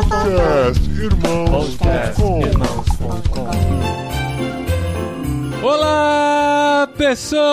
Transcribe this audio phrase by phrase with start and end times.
[0.00, 2.40] Podcast Irmãos.com
[5.62, 7.44] Olá, pessoas!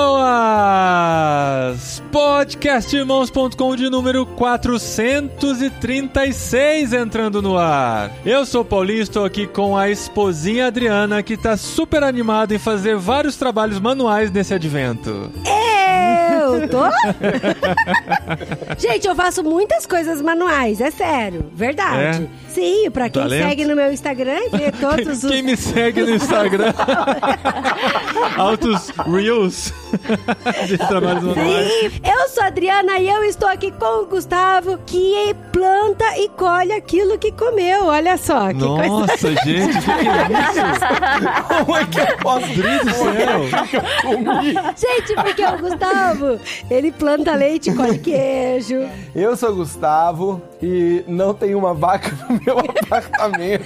[2.10, 8.14] Podcastirmãos.com de número 436 entrando no ar.
[8.26, 12.60] Eu sou o Paulinho, estou aqui com a esposinha Adriana, que está super animada em
[12.60, 15.30] fazer vários trabalhos manuais nesse advento.
[15.46, 15.77] Eu
[16.68, 16.84] tô?
[18.78, 22.30] Gente, eu faço muitas coisas manuais, é sério, verdade.
[22.50, 23.48] Sim, pra quem Talento.
[23.48, 25.30] segue no meu Instagram e vê todos os.
[25.30, 26.74] Quem me segue no Instagram?
[28.36, 29.72] Altos Reels
[30.66, 31.68] de trabalhos manuais.
[31.68, 36.30] Sim, eu sou a Adriana e eu estou aqui com o Gustavo, que planta e
[36.30, 37.86] colhe aquilo que comeu.
[37.86, 38.88] Olha só, que coisa.
[38.88, 41.44] Nossa, gente, que, é isso?
[41.48, 42.48] Como é que eu posso
[42.98, 43.42] céu!
[44.76, 46.37] Gente, porque o Gustavo,
[46.70, 48.88] ele planta leite e colhe queijo.
[49.16, 53.66] Eu sou Gustavo e não tem uma vaca no meu apartamento.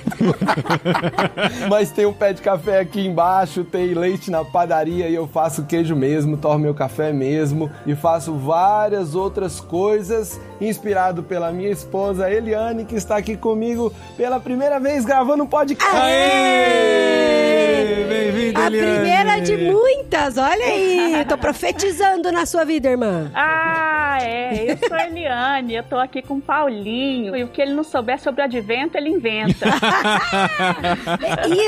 [1.69, 5.65] Mas tem um pé de café aqui embaixo, tem leite na padaria e eu faço
[5.65, 12.29] queijo mesmo, tomo meu café mesmo e faço várias outras coisas inspirado pela minha esposa
[12.31, 15.95] Eliane, que está aqui comigo pela primeira vez gravando um podcast.
[15.95, 18.05] Aê!
[18.07, 18.99] Bem-vinda, A Eliane.
[18.99, 21.13] primeira de muitas, olha aí.
[21.19, 23.31] Eu tô profetizando na sua vida, irmã.
[23.33, 24.71] Ah, é.
[24.71, 26.41] Eu sou a Eliane, eu tô aqui com o
[26.89, 29.67] E o que ele não souber sobre o advento, ele inventa.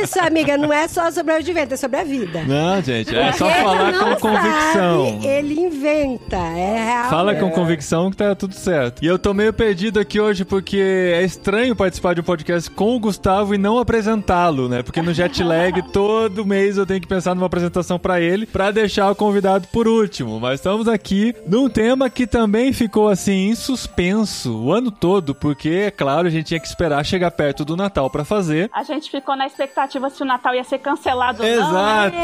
[0.01, 2.43] Isso, amiga, não é só sobre o advento, é sobre a vida.
[2.43, 5.11] Não, gente, é só falar com convicção.
[5.11, 7.09] sabe, ele inventa, é real.
[7.09, 9.03] Fala com convicção que tá tudo certo.
[9.03, 12.95] E eu tô meio perdido aqui hoje porque é estranho participar de um podcast com
[12.95, 14.83] o Gustavo e não apresentá-lo, né?
[14.83, 18.71] Porque no jet lag todo mês eu tenho que pensar numa apresentação pra ele pra
[18.71, 20.39] deixar o convidado por último.
[20.39, 25.67] Mas estamos aqui num tema que também ficou assim em suspenso o ano todo, porque
[25.87, 28.69] é claro, a gente tinha que esperar chegar perto do Natal pra fazer.
[28.73, 31.55] A gente ficou na expectativa se o Natal ia ser cancelado ou não.
[31.55, 32.15] Exato.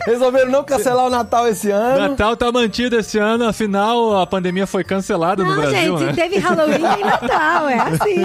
[0.06, 2.08] Resolveram não cancelar o Natal esse ano.
[2.08, 6.12] Natal tá mantido esse ano, afinal a pandemia foi cancelada no Não, Brasil, gente, né?
[6.14, 8.22] teve Halloween e Natal, é assim.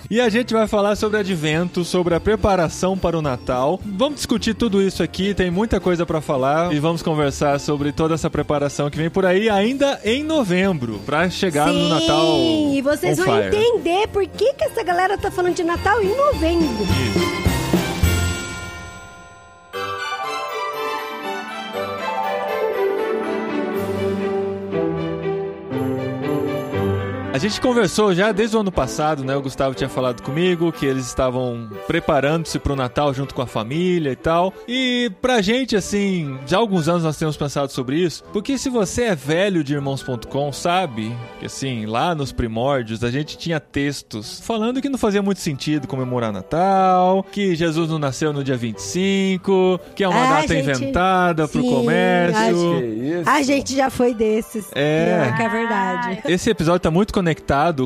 [0.08, 3.78] E a gente vai falar sobre advento, sobre a preparação para o Natal.
[3.84, 8.14] Vamos discutir tudo isso aqui, tem muita coisa pra falar e vamos conversar sobre toda
[8.14, 12.36] essa preparação que vem por aí ainda em novembro, pra chegar Sim, no Natal.
[12.72, 13.56] e vocês on vão fire.
[13.56, 16.86] entender por que, que essa galera tá falando de Natal em novembro.
[27.36, 29.36] A gente conversou já desde o ano passado, né?
[29.36, 34.10] O Gustavo tinha falado comigo que eles estavam preparando-se pro Natal junto com a família
[34.10, 34.54] e tal.
[34.66, 38.24] E pra gente, assim, já há alguns anos nós temos pensado sobre isso.
[38.32, 43.36] Porque se você é velho de irmãos.com, sabe que, assim, lá nos primórdios a gente
[43.36, 48.42] tinha textos falando que não fazia muito sentido comemorar Natal, que Jesus não nasceu no
[48.42, 52.80] dia 25, que é uma Ah, data gente, inventada pro sim, comércio.
[52.80, 52.86] Que
[53.20, 53.28] isso?
[53.28, 54.70] A gente já foi desses.
[54.74, 55.20] É.
[55.26, 56.20] Pior que é verdade.
[56.24, 57.25] Esse episódio tá muito conectado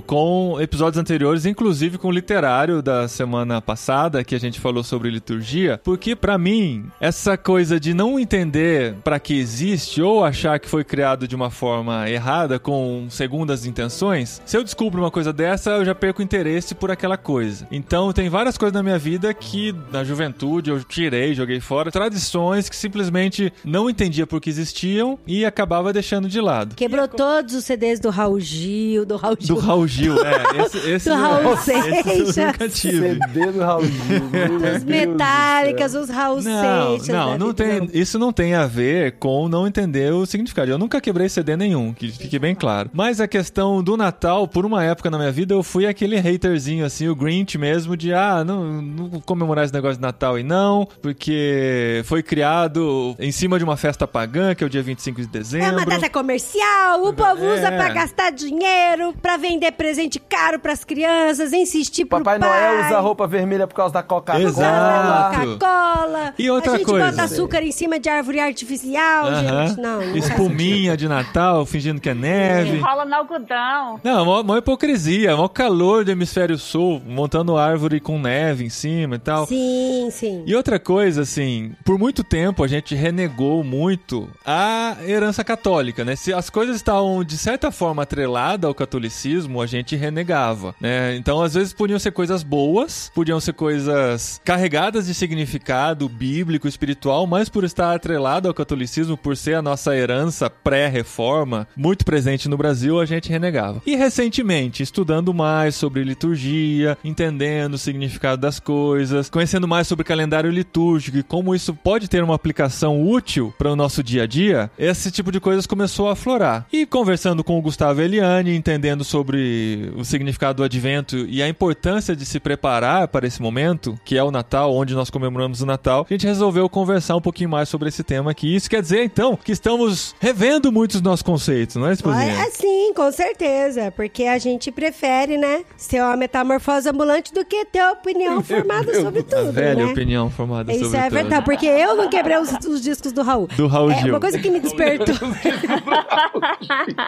[0.07, 5.11] com episódios anteriores, inclusive com o literário da semana passada, que a gente falou sobre
[5.11, 10.69] liturgia, porque pra mim, essa coisa de não entender pra que existe ou achar que
[10.69, 15.71] foi criado de uma forma errada, com segundas intenções, se eu descubro uma coisa dessa,
[15.71, 17.67] eu já perco interesse por aquela coisa.
[17.71, 22.69] Então, tem várias coisas na minha vida que na juventude eu tirei, joguei fora, tradições
[22.69, 26.75] que simplesmente não entendia por que existiam e acabava deixando de lado.
[26.77, 29.57] Quebrou todos os CDs do Raul Gil, do Raul Do Gil.
[29.59, 30.65] Raul Gil, é.
[30.65, 32.37] Esse, esse Do Raul esse eu Seixas.
[32.37, 33.09] nunca tive.
[33.15, 34.25] CD do Raul Gil.
[34.31, 36.01] meu Deus As do metálicas, céu.
[36.03, 37.09] os Raul Não, Seixas.
[37.09, 40.71] não, não tem, isso não tem a ver com não entender o significado.
[40.71, 42.91] Eu nunca quebrei CD nenhum, que fique bem claro.
[42.93, 46.85] Mas a questão do Natal, por uma época na minha vida, eu fui aquele haterzinho,
[46.85, 50.43] assim, o Grinch mesmo, de ah, não, não vou comemorar esse negócio de Natal e
[50.43, 55.21] não, porque foi criado em cima de uma festa pagã, que é o dia 25
[55.21, 55.67] de dezembro.
[55.69, 57.55] É uma data comercial, o povo É.
[57.55, 62.49] usa pra gastar dinheiro, pra vender presente caro pras crianças, insistir pro Papai pai.
[62.49, 64.43] Noel usa roupa vermelha por causa da Coca-Cola.
[64.43, 65.59] Exato.
[65.59, 66.35] Coca-Cola.
[66.39, 67.11] E outra a gente coisa?
[67.11, 69.67] bota açúcar em cima de árvore artificial, Aham.
[69.67, 69.81] gente.
[69.81, 72.79] Não, não Espuminha de Natal, fingindo que é neve.
[72.79, 74.01] Enrola no algodão.
[74.03, 79.17] Não, mó, mó hipocrisia, mó calor do hemisfério sul, montando árvore com neve em cima
[79.17, 79.47] e tal.
[79.47, 80.43] Sim, sim.
[80.47, 86.17] E outra coisa, assim, por muito tempo a gente renegou muito a herança católica, né?
[86.17, 91.17] Se as coisas estavam de certa forma atreladas ao catolicismo, catolicismo a gente renegava, né?
[91.17, 97.27] Então, às vezes podiam ser coisas boas, podiam ser coisas carregadas de significado bíblico, espiritual,
[97.27, 102.57] mas por estar atrelado ao catolicismo, por ser a nossa herança pré-reforma, muito presente no
[102.57, 103.83] Brasil, a gente renegava.
[103.87, 110.51] E recentemente, estudando mais sobre liturgia, entendendo o significado das coisas, conhecendo mais sobre calendário
[110.51, 114.71] litúrgico e como isso pode ter uma aplicação útil para o nosso dia a dia,
[114.79, 116.67] esse tipo de coisas começou a aflorar.
[116.73, 122.15] E conversando com o Gustavo Eliane, entendendo sobre o significado do advento e a importância
[122.17, 126.07] de se preparar para esse momento, que é o Natal, onde nós comemoramos o Natal,
[126.09, 128.55] a gente resolveu conversar um pouquinho mais sobre esse tema aqui.
[128.55, 132.33] Isso quer dizer, então, que estamos revendo muitos dos nossos conceitos, não é, Esposinha?
[132.43, 133.91] É, sim, com certeza.
[133.93, 139.21] Porque a gente prefere, né, ser uma metamorfose ambulante do que ter opinião formada sobre
[139.21, 139.93] A tudo, velha né?
[139.93, 141.13] opinião formada Isso sobre é tudo.
[141.15, 143.49] verdade, porque eu não quebrei os, os discos do Raul.
[143.57, 144.13] Do Raul É Gil.
[144.15, 145.15] uma coisa que me despertou.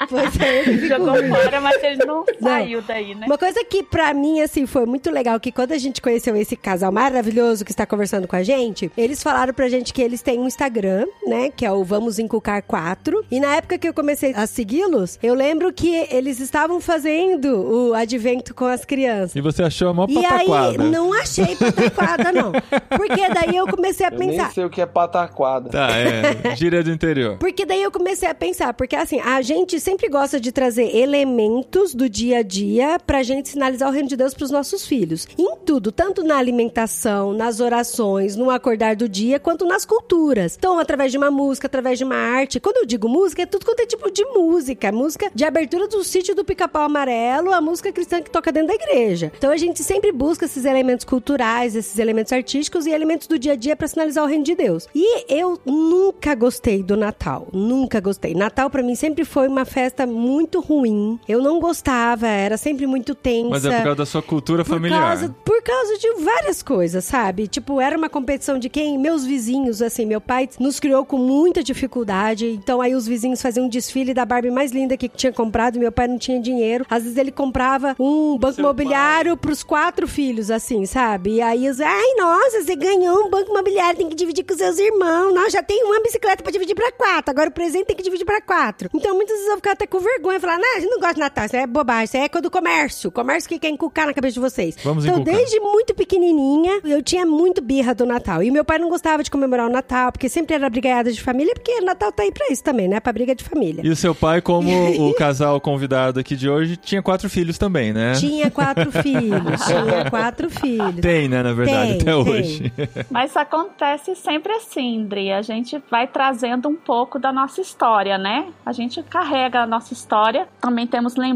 [0.09, 3.27] pois é, ele ficou Jogou fora, mas ele não saiu daí, né?
[3.27, 6.57] Uma coisa que pra mim, assim, foi muito legal, que quando a gente conheceu esse
[6.57, 10.39] casal maravilhoso que está conversando com a gente, eles falaram pra gente que eles têm
[10.39, 13.25] um Instagram, né, que é o Vamos Inculcar 4.
[13.31, 17.57] E na época que eu comecei a segui-los, eu lembro que eles estavam fazendo
[17.91, 19.35] o advento com as crianças.
[19.37, 20.85] E você achou a maior E aí, pataquada.
[20.85, 22.53] não achei pataquada, não.
[22.97, 24.53] Porque daí eu comecei a Eu nem pensar.
[24.53, 25.71] sei o que é pataquada.
[25.71, 26.55] Tá, é.
[26.57, 27.39] Gíria do interior.
[27.39, 31.62] Porque daí eu comecei a pensar, porque assim, a gente sempre gosta de trazer elementos
[31.95, 35.27] do dia a dia pra gente sinalizar o reino de Deus pros nossos filhos.
[35.39, 40.57] Em tudo, tanto na alimentação, nas orações, no acordar do dia, quanto nas culturas.
[40.57, 42.61] Então, através de uma música, através de uma arte.
[42.61, 44.93] Quando eu digo música, é tudo quanto é tipo de música.
[44.93, 48.75] Música de abertura do sítio do Pica-Pau Amarelo, a música cristã que toca dentro da
[48.75, 49.33] igreja.
[49.37, 53.53] Então a gente sempre busca esses elementos culturais, esses elementos artísticos e elementos do dia
[53.53, 54.87] a dia pra sinalizar o reino de Deus.
[54.95, 57.49] E eu nunca gostei do Natal.
[57.53, 58.35] Nunca gostei.
[58.35, 61.19] Natal pra mim sempre foi uma festa muito ruim.
[61.29, 63.51] Eu não gostava, era sempre muito tensa.
[63.51, 65.01] Mas é por causa da sua cultura Por familiar.
[65.19, 67.47] causa, por causa de várias coisas, sabe?
[67.47, 68.99] Tipo, era uma competição de quem?
[68.99, 72.47] Meus vizinhos, assim, meu pai nos criou com muita dificuldade.
[72.63, 75.79] Então aí os vizinhos faziam um desfile da Barbie mais linda que tinha comprado.
[75.79, 76.85] Meu pai não tinha dinheiro.
[76.89, 81.35] Às vezes ele comprava um banco imobiliário pros quatro filhos, assim, sabe?
[81.35, 84.79] E aí os, ai, nossa, você ganhou um banco imobiliário, tem que dividir com seus
[84.79, 85.33] irmãos.
[85.35, 87.31] Não, já tem uma bicicleta pra dividir pra quatro.
[87.31, 88.89] Agora o presente tem que dividir pra quatro.
[88.95, 90.41] Então muitas vezes eu ficava até com vergonha.
[90.41, 92.51] Falar, não, a gente não gosta de Natal, isso é bobagem, isso é coisa do
[92.51, 93.11] comércio.
[93.11, 94.77] Comércio que quer inculcar na cabeça de vocês.
[94.83, 95.35] Vamos então, inculcar.
[95.37, 98.43] desde muito pequenininha, eu tinha muito birra do Natal.
[98.43, 101.53] E meu pai não gostava de comemorar o Natal, porque sempre era brigada de família,
[101.55, 103.01] porque Natal tá aí pra isso também, né?
[103.01, 103.83] Pra briga de família.
[103.85, 104.71] E o seu pai, como
[105.09, 108.15] o casal convidado aqui de hoje, tinha quatro filhos também, né?
[108.15, 111.01] Tinha quatro filhos, tinha quatro filhos.
[111.01, 112.15] Tem, né, na verdade, Tem, até tem.
[112.15, 112.73] hoje.
[113.11, 115.33] Mas acontece sempre assim, Dri.
[115.33, 118.47] A gente vai trazendo um pouco da nossa história, né?
[118.65, 120.47] A gente carrega a nossa história.
[120.61, 121.32] Também temos lembranças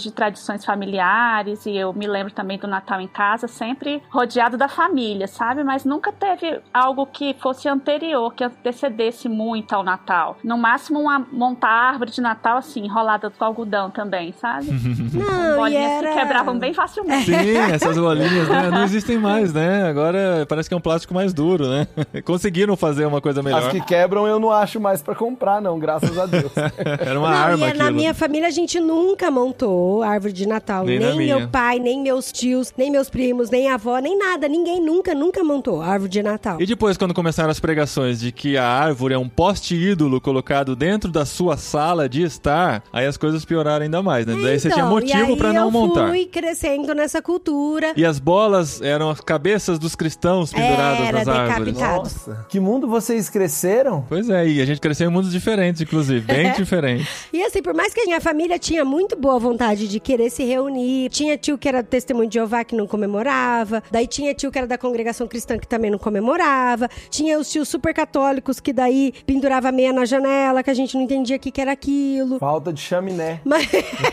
[0.00, 1.66] de tradições familiares.
[1.66, 5.64] E eu me lembro também do Natal em casa, sempre rodeado da família, sabe?
[5.64, 10.36] Mas nunca teve algo que fosse anterior, que antecedesse muito ao Natal.
[10.42, 14.66] No máximo, uma montar árvore de Natal, assim, enrolada com algodão também, sabe?
[15.12, 16.08] Não, e Bolinhas era...
[16.08, 17.24] que quebravam bem facilmente.
[17.24, 19.88] Sim, essas bolinhas né, não existem mais, né?
[19.88, 21.86] Agora parece que é um plástico mais duro, né?
[22.24, 23.62] Conseguiram fazer uma coisa melhor.
[23.62, 26.52] As que quebram eu não acho mais pra comprar, não, graças a Deus.
[26.56, 27.84] Era uma Não, arma e aquilo.
[27.84, 30.84] na minha família a gente nunca montou árvore de Natal.
[30.84, 31.38] Nem na Nem, minha.
[31.38, 34.46] meu pai, nem meus tios, nem meus primos, nem avó, nem nada.
[34.48, 36.60] Ninguém nunca, nunca montou árvore de Natal.
[36.60, 40.76] E depois, quando começaram as pregações de que a árvore é um poste ídolo colocado
[40.76, 44.34] dentro da sua sala de estar, aí as coisas pioraram ainda mais, né?
[44.42, 46.08] Daí você tinha Então, motivo pra aí não eu montar.
[46.08, 47.92] fui crescendo nessa cultura.
[47.96, 51.74] E as bolas eram as cabeças dos cristãos penduradas Era nas árvores.
[51.78, 54.04] Nossa, que mundo vocês cresceram?
[54.08, 57.06] Pois é, e a gente cresceu em mundos diferentes, inclusive, bem diferentes.
[57.32, 60.44] E assim, por mais que a minha família tinha muito boa vontade de querer se
[60.44, 64.50] reunir, tinha tio que era do testemunho de Jeová que não comemorava, daí tinha tio
[64.50, 68.72] que era da congregação cristã que também não comemorava, tinha os tios super católicos que
[68.72, 72.38] daí pendurava meia na janela, que a gente não entendia o que, que era aquilo.
[72.38, 73.40] Falta de chaminé.
[73.44, 73.64] Mas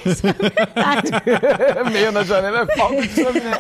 [0.06, 1.12] isso é verdade.
[1.92, 3.58] Meio na janela é falta de chaminé.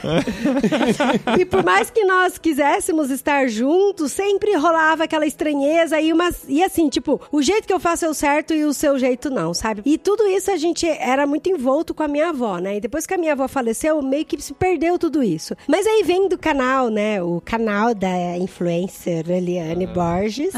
[1.39, 6.43] E por mais que nós quiséssemos estar juntos, sempre rolava aquela estranheza e umas.
[6.47, 9.29] E assim, tipo, o jeito que eu faço é o certo e o seu jeito
[9.29, 9.81] não, sabe?
[9.85, 12.77] E tudo isso a gente era muito envolto com a minha avó, né?
[12.77, 15.55] E depois que a minha avó faleceu, meio que se perdeu tudo isso.
[15.67, 17.21] Mas aí vem do canal, né?
[17.21, 20.53] O canal da influencer Eliane Borges,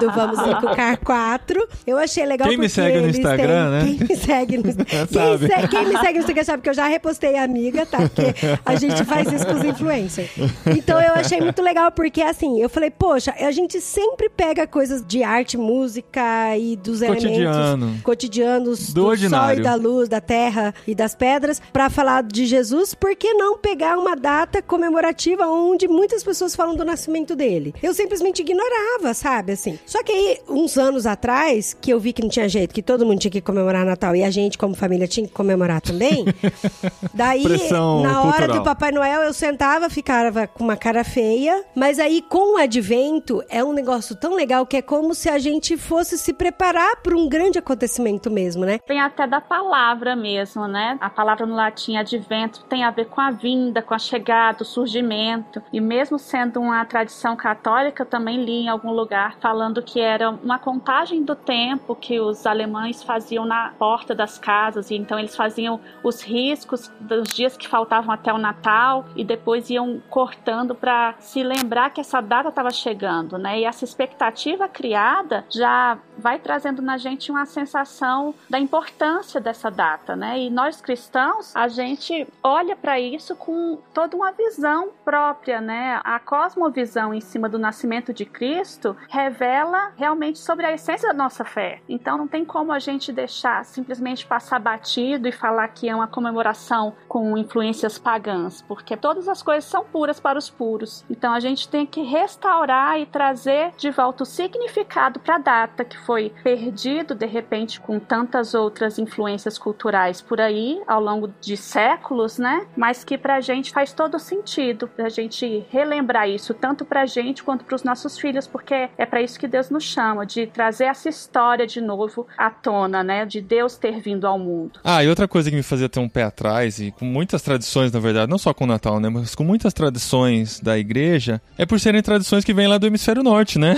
[0.00, 1.68] do Vamos Inculcar 4.
[1.86, 3.84] Eu achei legal Quem me segue no Instagram, né?
[3.84, 5.06] têm- Quem me segue no Instagram.
[5.06, 7.98] Quem, se- quem me segue no Instagram sabe que eu já repostei a amiga, tá?
[7.98, 8.22] Porque
[8.64, 10.30] a gente faz isso com os influencers.
[10.76, 15.04] Então eu achei muito legal, porque assim, eu falei, poxa, a gente sempre pega coisas
[15.06, 17.84] de arte, música e dos Cotidiano.
[17.86, 22.22] elementos cotidianos Do do, sol e da luz, da terra e das pedras para falar
[22.22, 27.36] de Jesus, por que não pegar uma data comemorativa onde muitas pessoas falam do nascimento
[27.36, 27.74] dele?
[27.82, 29.78] Eu simplesmente ignorava, sabe, assim.
[29.84, 33.04] Só que aí, uns anos atrás, que eu vi que não tinha jeito, que todo
[33.04, 36.24] mundo tinha que comemorar Natal e a gente, como família, tinha que comemorar também.
[37.12, 38.58] Daí, Pressão na hora cultural.
[38.58, 41.64] do Papai Noel, eu sentava, ficava com uma cara feia.
[41.74, 45.38] Mas aí, com o advento, é um negócio tão legal que é como se a
[45.38, 48.78] gente fosse se preparar para um grande acontecimento mesmo, né?
[48.86, 50.96] Vem até da palavra mesmo, né?
[51.00, 54.66] A palavra no latim advento tem a ver com a vinda, com a chegada, o
[54.66, 55.62] surgimento.
[55.72, 60.30] E mesmo sendo uma tradição católica, eu também li em algum lugar falando que era
[60.30, 64.90] uma contagem do tempo que os alemães faziam na porta das casas.
[64.90, 69.70] E então eles faziam os riscos dos dias que faltavam até o Natal e depois
[69.70, 73.60] iam cortando para se lembrar que essa data estava chegando, né?
[73.60, 80.14] E essa expectativa criada já vai trazendo na gente uma sensação da importância dessa data,
[80.14, 80.38] né?
[80.38, 86.00] E nós cristãos, a gente olha para isso com toda uma visão própria, né?
[86.04, 91.44] A cosmovisão em cima do nascimento de Cristo revela realmente sobre a essência da nossa
[91.44, 91.80] fé.
[91.88, 96.06] Então não tem como a gente deixar simplesmente passar batido e falar que é uma
[96.06, 101.04] comemoração com influências pagãs, porque todas as coisas são puras para os puros.
[101.10, 105.84] Então a gente tem que restaurar e trazer de volta o significado para a data
[105.84, 106.11] que foi
[106.42, 112.66] perdido de repente com tantas outras influências culturais por aí ao longo de séculos, né?
[112.76, 117.06] Mas que para a gente faz todo sentido a gente relembrar isso tanto para a
[117.06, 120.46] gente quanto para os nossos filhos, porque é para isso que Deus nos chama de
[120.46, 123.26] trazer essa história de novo à tona, né?
[123.26, 124.80] De Deus ter vindo ao mundo.
[124.84, 127.92] Ah, e outra coisa que me fazia ter um pé atrás, e com muitas tradições,
[127.92, 129.08] na verdade, não só com o Natal, né?
[129.08, 133.22] Mas com muitas tradições da igreja, é por serem tradições que vêm lá do hemisfério
[133.22, 133.76] norte, né?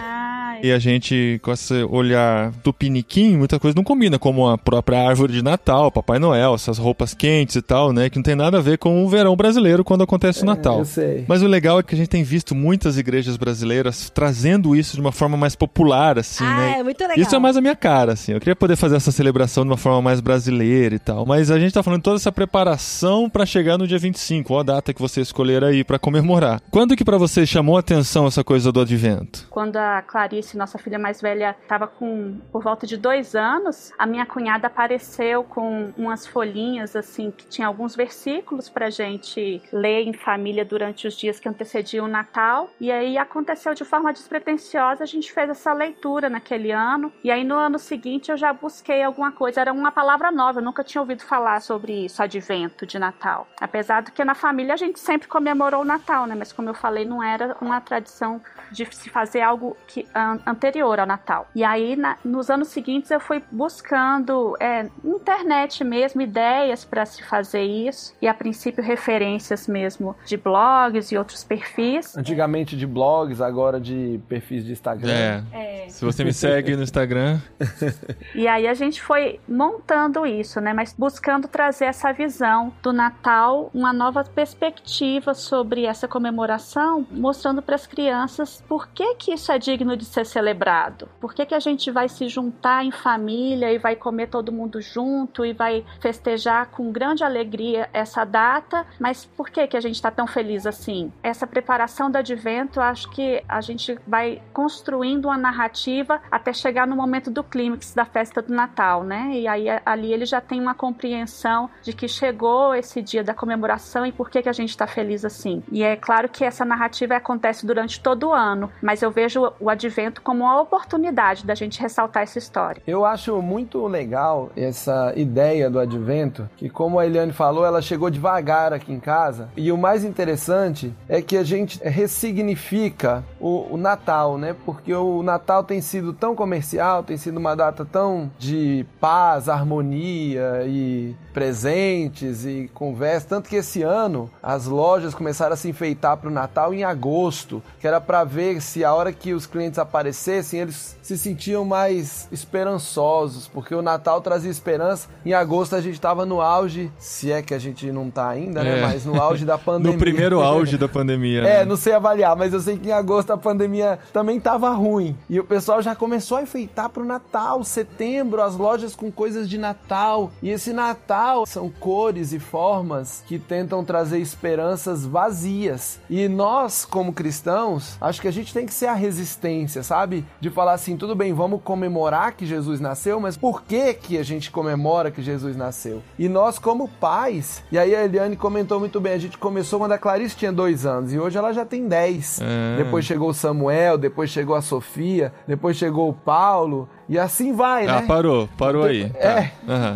[0.00, 0.17] Ah,
[0.62, 5.32] E a gente, com esse olhar tupiniquim, muita coisa não combina, como a própria árvore
[5.32, 8.08] de Natal, Papai Noel, essas roupas quentes e tal, né?
[8.08, 10.80] Que não tem nada a ver com o verão brasileiro quando acontece o Natal.
[10.80, 11.24] eu sei.
[11.28, 15.00] Mas o legal é que a gente tem visto muitas igrejas brasileiras trazendo isso de
[15.00, 16.78] uma forma mais popular, assim, ah, né?
[16.78, 17.18] é muito legal.
[17.18, 18.32] Isso é mais a minha cara, assim.
[18.32, 21.26] Eu queria poder fazer essa celebração de uma forma mais brasileira e tal.
[21.26, 24.60] Mas a gente tá falando de toda essa preparação pra chegar no dia 25, ou
[24.60, 26.60] a data que você escolher aí pra comemorar.
[26.70, 29.46] Quando que pra você chamou a atenção essa coisa do advento?
[29.58, 34.06] quando a Clarice, nossa filha mais velha, estava com por volta de dois anos, a
[34.06, 40.12] minha cunhada apareceu com umas folhinhas assim que tinha alguns versículos para gente ler em
[40.12, 42.70] família durante os dias que antecediam o Natal.
[42.80, 47.12] E aí aconteceu de forma despretensiosa, a gente fez essa leitura naquele ano.
[47.22, 49.60] E aí no ano seguinte eu já busquei alguma coisa.
[49.60, 53.46] Era uma palavra nova, eu nunca tinha ouvido falar sobre isso, advento de Natal.
[53.60, 56.34] Apesar do que na família a gente sempre comemorou o Natal, né?
[56.34, 58.40] Mas como eu falei, não era uma tradição
[58.70, 60.06] de se fazer algo que
[60.46, 61.46] anterior ao Natal.
[61.54, 67.04] E aí, na- nos anos seguintes, eu fui buscando é, na internet mesmo ideias para
[67.06, 72.16] se fazer isso e a princípio referências mesmo de blogs e outros perfis.
[72.16, 75.44] Antigamente de blogs, agora de perfis de Instagram.
[75.52, 75.86] É.
[75.88, 77.38] Se você me segue no Instagram,
[78.34, 80.72] E aí a gente foi montando isso, né?
[80.72, 87.74] Mas buscando trazer essa visão do Natal, uma nova perspectiva sobre essa comemoração, mostrando para
[87.74, 91.08] as crianças por que que isso é digno de ser celebrado.
[91.20, 94.80] Por que que a gente vai se juntar em família e vai comer todo mundo
[94.80, 99.94] junto e vai festejar com grande alegria essa data, mas por que que a gente
[99.94, 101.12] está tão feliz assim?
[101.22, 106.96] Essa preparação do advento, acho que a gente vai construindo uma narrativa até chegar no
[106.96, 109.30] momento do clímax da festa do Natal, né?
[109.32, 114.04] E aí ali ele já tem uma compreensão de que chegou esse dia da comemoração
[114.06, 115.62] e por que que a gente está feliz assim.
[115.70, 119.70] E é claro que essa narrativa acontece durante todo o ano, mas eu vejo o
[119.70, 122.82] advento como uma oportunidade da gente ressaltar essa história.
[122.86, 128.10] Eu acho muito legal essa ideia do advento, que como a Eliane falou, ela chegou
[128.10, 129.48] devagar aqui em casa.
[129.56, 134.54] E o mais interessante é que a gente ressignifica o, o Natal, né?
[134.64, 140.64] Porque o Natal tem sido tão comercial, tem sido uma data tão de paz, harmonia
[140.66, 146.28] e presentes e conversa, tanto que esse ano as lojas começaram a se enfeitar para
[146.28, 150.60] o Natal em agosto, que era para ver se a hora que os clientes aparecessem
[150.60, 155.08] eles se sentiam mais esperançosos, porque o Natal trazia esperança.
[155.24, 158.64] Em agosto a gente estava no auge, se é que a gente não tá ainda,
[158.64, 158.78] né?
[158.78, 158.82] É.
[158.82, 159.92] Mas no auge da pandemia.
[159.92, 161.40] no primeiro auge da pandemia.
[161.40, 161.64] É, né?
[161.64, 165.16] não sei avaliar, mas eu sei que em agosto agosto a pandemia também tava ruim.
[165.28, 169.58] E o pessoal já começou a enfeitar pro Natal, setembro, as lojas com coisas de
[169.58, 170.30] Natal.
[170.42, 176.00] E esse Natal são cores e formas que tentam trazer esperanças vazias.
[176.08, 180.24] E nós, como cristãos, acho que a gente tem que ser a resistência, sabe?
[180.40, 184.22] De falar assim, tudo bem, vamos comemorar que Jesus nasceu, mas por que que a
[184.22, 186.02] gente comemora que Jesus nasceu?
[186.18, 189.92] E nós, como pais, e aí a Eliane comentou muito bem, a gente começou quando
[189.92, 192.40] a Clarice tinha dois anos e hoje ela já tem dez.
[192.40, 192.82] É.
[192.82, 197.86] Depois chegou o Samuel, depois chegou a Sofia, depois chegou o Paulo, e assim vai,
[197.86, 198.06] Ah, né?
[198.06, 199.08] parou, parou aí.
[199.10, 199.18] Tá.
[199.18, 199.52] É.
[199.68, 199.94] Aham.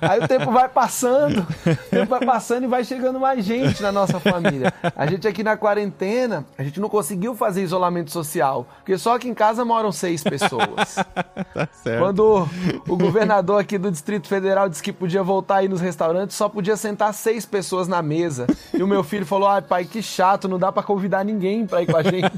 [0.02, 3.90] Aí o tempo vai passando, o tempo vai passando e vai chegando mais gente na
[3.92, 4.72] nossa família.
[4.96, 9.28] A gente aqui na quarentena, a gente não conseguiu fazer isolamento social, porque só aqui
[9.28, 10.96] em casa moram seis pessoas.
[11.54, 11.98] Tá certo.
[12.00, 12.48] Quando
[12.88, 16.76] o governador aqui do Distrito Federal disse que podia voltar aí nos restaurantes, só podia
[16.76, 18.46] sentar seis pessoas na mesa.
[18.72, 21.82] E o meu filho falou: ai, pai, que chato, não dá pra convidar ninguém pra
[21.82, 22.30] ir com a gente.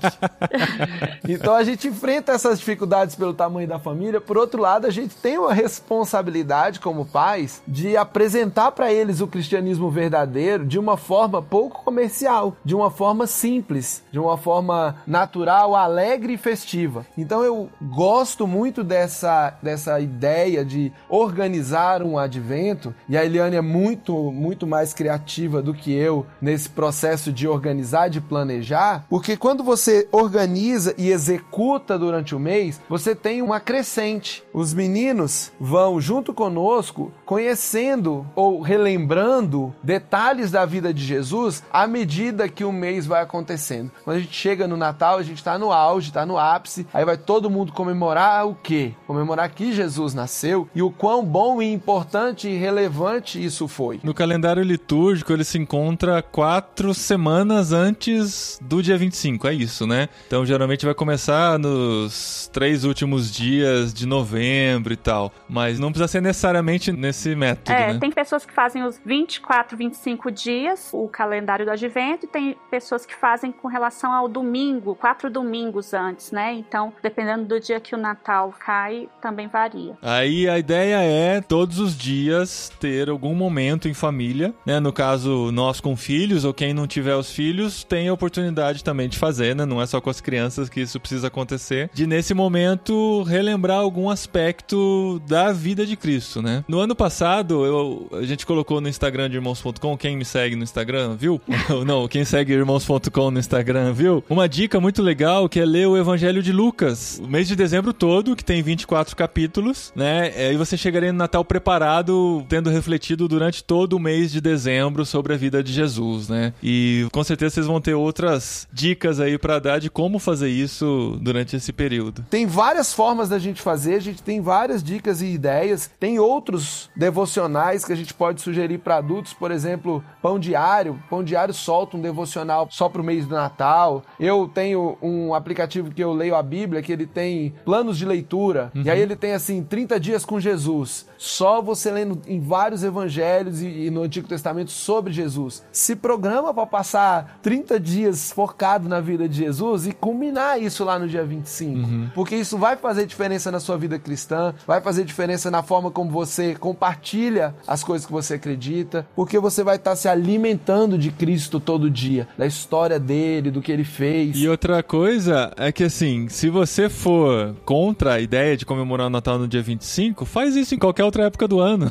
[1.29, 4.21] então a gente enfrenta essas dificuldades pelo tamanho da família.
[4.21, 9.27] Por outro lado, a gente tem uma responsabilidade como pais de apresentar pra eles o
[9.27, 15.75] cristianismo verdadeiro de uma forma pouco comercial, de uma forma simples, de uma forma natural,
[15.75, 17.07] alegre e festiva.
[17.17, 23.61] Então eu gosto muito dessa, dessa ideia de organizar um advento, e a Eliane é
[23.61, 29.63] muito, muito mais criativa do que eu nesse processo de organizar, de planejar, porque quando
[29.63, 34.43] você organiza e executa durante o mês, você tem uma crescente.
[34.53, 42.49] Os meninos vão junto conosco conhecendo ou relembrando detalhes da vida de Jesus à medida
[42.49, 43.91] que o mês vai acontecendo.
[44.05, 47.05] Quando a gente chega no Natal, a gente está no auge, está no ápice, aí
[47.05, 48.93] vai todo mundo comemorar o quê?
[49.07, 54.01] Comemorar que Jesus nasceu e o quão bom e importante e relevante isso foi.
[54.03, 60.09] No calendário litúrgico, ele se encontra quatro semanas antes do dia 25, é isso, né?
[60.27, 63.44] Então, geralmente vai começar nos três últimos dias
[63.93, 65.33] de novembro e tal.
[65.49, 67.99] Mas não precisa ser necessariamente nesse método, É, né?
[67.99, 73.05] tem pessoas que fazem os 24, 25 dias, o calendário do advento, e tem pessoas
[73.07, 76.53] que fazem com relação ao domingo, quatro domingos antes, né?
[76.55, 79.97] Então, dependendo do dia que o Natal cai, também varia.
[80.03, 84.81] Aí a ideia é todos os dias ter algum momento em família, né?
[84.81, 89.09] No caso, nós com filhos ou quem não tiver os filhos tem a oportunidade também
[89.09, 89.65] de fazer, né?
[89.65, 91.91] Não é só com as crianças que isso precisa acontecer.
[91.93, 96.65] De nesse momento relembrar algum aspecto da vida de Cristo, né?
[96.69, 100.63] No ano passado, eu, a gente colocou no Instagram de irmãos.com, quem me segue no
[100.63, 101.41] Instagram, viu?
[101.85, 104.23] não, quem segue irmãos.com no Instagram, viu?
[104.29, 107.93] Uma dica muito legal que é ler o Evangelho de Lucas, o mês de dezembro
[107.93, 110.53] todo, que tem 24 capítulos, né?
[110.53, 115.35] E você chegaria no Natal preparado, tendo refletido durante todo o mês de dezembro sobre
[115.35, 116.53] a vida de Jesus, né?
[116.63, 121.19] E com certeza vocês vão ter outras dicas aí pra dar de como fazer isso
[121.21, 122.25] durante esse período.
[122.31, 125.91] Tem várias formas da gente fazer, a gente tem várias dicas e ideias.
[125.99, 131.03] Tem outros devocionais que a gente pode sugerir para adultos, por exemplo, Pão Diário.
[131.09, 134.03] Pão Diário solta um devocional só pro mês do Natal.
[134.19, 138.71] Eu tenho um aplicativo que eu leio a Bíblia, que ele tem planos de leitura.
[138.75, 141.07] E aí ele tem assim 30 dias com Jesus.
[141.17, 145.63] Só você lendo em vários evangelhos e, e no Antigo Testamento sobre Jesus.
[145.73, 150.99] Se programa para passar 30 dias focado na vida de Jesus e culminar isso lá
[150.99, 152.13] no dia 25.
[152.15, 156.11] Porque isso vai fazer diferença na sua vida cristã, vai fazer diferença na forma como
[156.11, 161.59] você compartilha as coisas que você acredita, porque você vai estar se alimentando de Cristo
[161.61, 164.37] todo dia, da história dele, do que ele fez.
[164.37, 169.11] E outra coisa é que, assim, se você for contra a ideia de comemorar o
[169.11, 171.91] Natal no dia 25, faz isso em qualquer outra época do ano.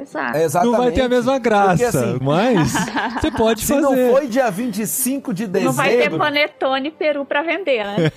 [0.00, 0.36] Exato.
[0.36, 0.72] É, exatamente.
[0.72, 2.72] Não vai ter a mesma graça, Porque, assim, mas
[3.20, 3.82] você pode se fazer.
[3.82, 5.64] não foi dia 25 de dezembro.
[5.66, 8.12] Não vai ter panetone peru pra vender, né?